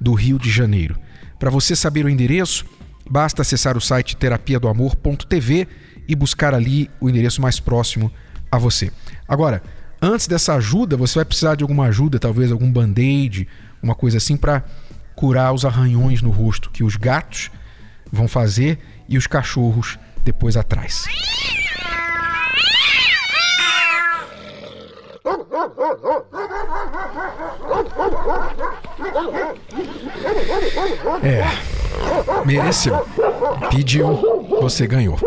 do 0.00 0.14
Rio 0.14 0.38
de 0.38 0.50
Janeiro. 0.50 0.98
Para 1.38 1.50
você 1.50 1.76
saber 1.76 2.04
o 2.04 2.08
endereço, 2.08 2.64
basta 3.08 3.42
acessar 3.42 3.76
o 3.76 3.80
site 3.80 4.16
terapiadoamor.tv 4.16 5.68
e 6.08 6.14
buscar 6.14 6.54
ali 6.54 6.90
o 7.00 7.08
endereço 7.08 7.40
mais 7.40 7.60
próximo 7.60 8.12
a 8.50 8.58
você. 8.58 8.92
Agora, 9.28 9.62
Antes 10.02 10.26
dessa 10.26 10.54
ajuda, 10.54 10.96
você 10.96 11.16
vai 11.16 11.24
precisar 11.26 11.56
de 11.56 11.62
alguma 11.62 11.86
ajuda, 11.86 12.18
talvez 12.18 12.50
algum 12.50 12.72
band-aid, 12.72 13.46
uma 13.82 13.94
coisa 13.94 14.16
assim 14.16 14.34
para 14.34 14.64
curar 15.14 15.52
os 15.52 15.66
arranhões 15.66 16.22
no 16.22 16.30
rosto 16.30 16.70
que 16.70 16.82
os 16.82 16.96
gatos 16.96 17.50
vão 18.10 18.26
fazer 18.26 18.78
e 19.06 19.18
os 19.18 19.26
cachorros 19.26 19.98
depois 20.24 20.56
atrás. 20.56 21.04
É, 31.22 32.46
mereceu. 32.46 33.06
Pediu, 33.70 34.16
você 34.62 34.86
ganhou. 34.86 35.18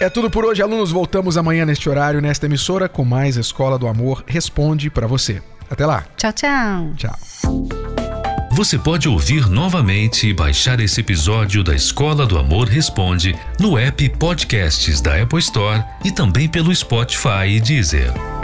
É 0.00 0.08
tudo 0.08 0.30
por 0.30 0.44
hoje, 0.44 0.62
alunos. 0.62 0.92
Voltamos 0.92 1.36
amanhã 1.36 1.66
neste 1.66 1.88
horário, 1.88 2.20
nesta 2.20 2.46
emissora, 2.46 2.88
com 2.88 3.04
mais 3.04 3.36
Escola 3.36 3.78
do 3.78 3.88
Amor 3.88 4.22
Responde 4.26 4.90
para 4.90 5.06
você. 5.06 5.42
Até 5.68 5.84
lá. 5.84 6.04
Tchau, 6.16 6.32
tchau. 6.32 6.92
Tchau. 6.96 7.18
Você 8.52 8.78
pode 8.78 9.08
ouvir 9.08 9.48
novamente 9.48 10.28
e 10.28 10.32
baixar 10.32 10.80
esse 10.80 11.00
episódio 11.00 11.62
da 11.62 11.74
Escola 11.74 12.26
do 12.26 12.38
Amor 12.38 12.68
Responde 12.68 13.36
no 13.58 13.76
app 13.76 14.08
Podcasts 14.10 15.00
da 15.00 15.20
Apple 15.20 15.38
Store 15.38 15.84
e 16.04 16.10
também 16.10 16.48
pelo 16.48 16.74
Spotify 16.74 17.46
e 17.48 17.60
Deezer. 17.60 18.37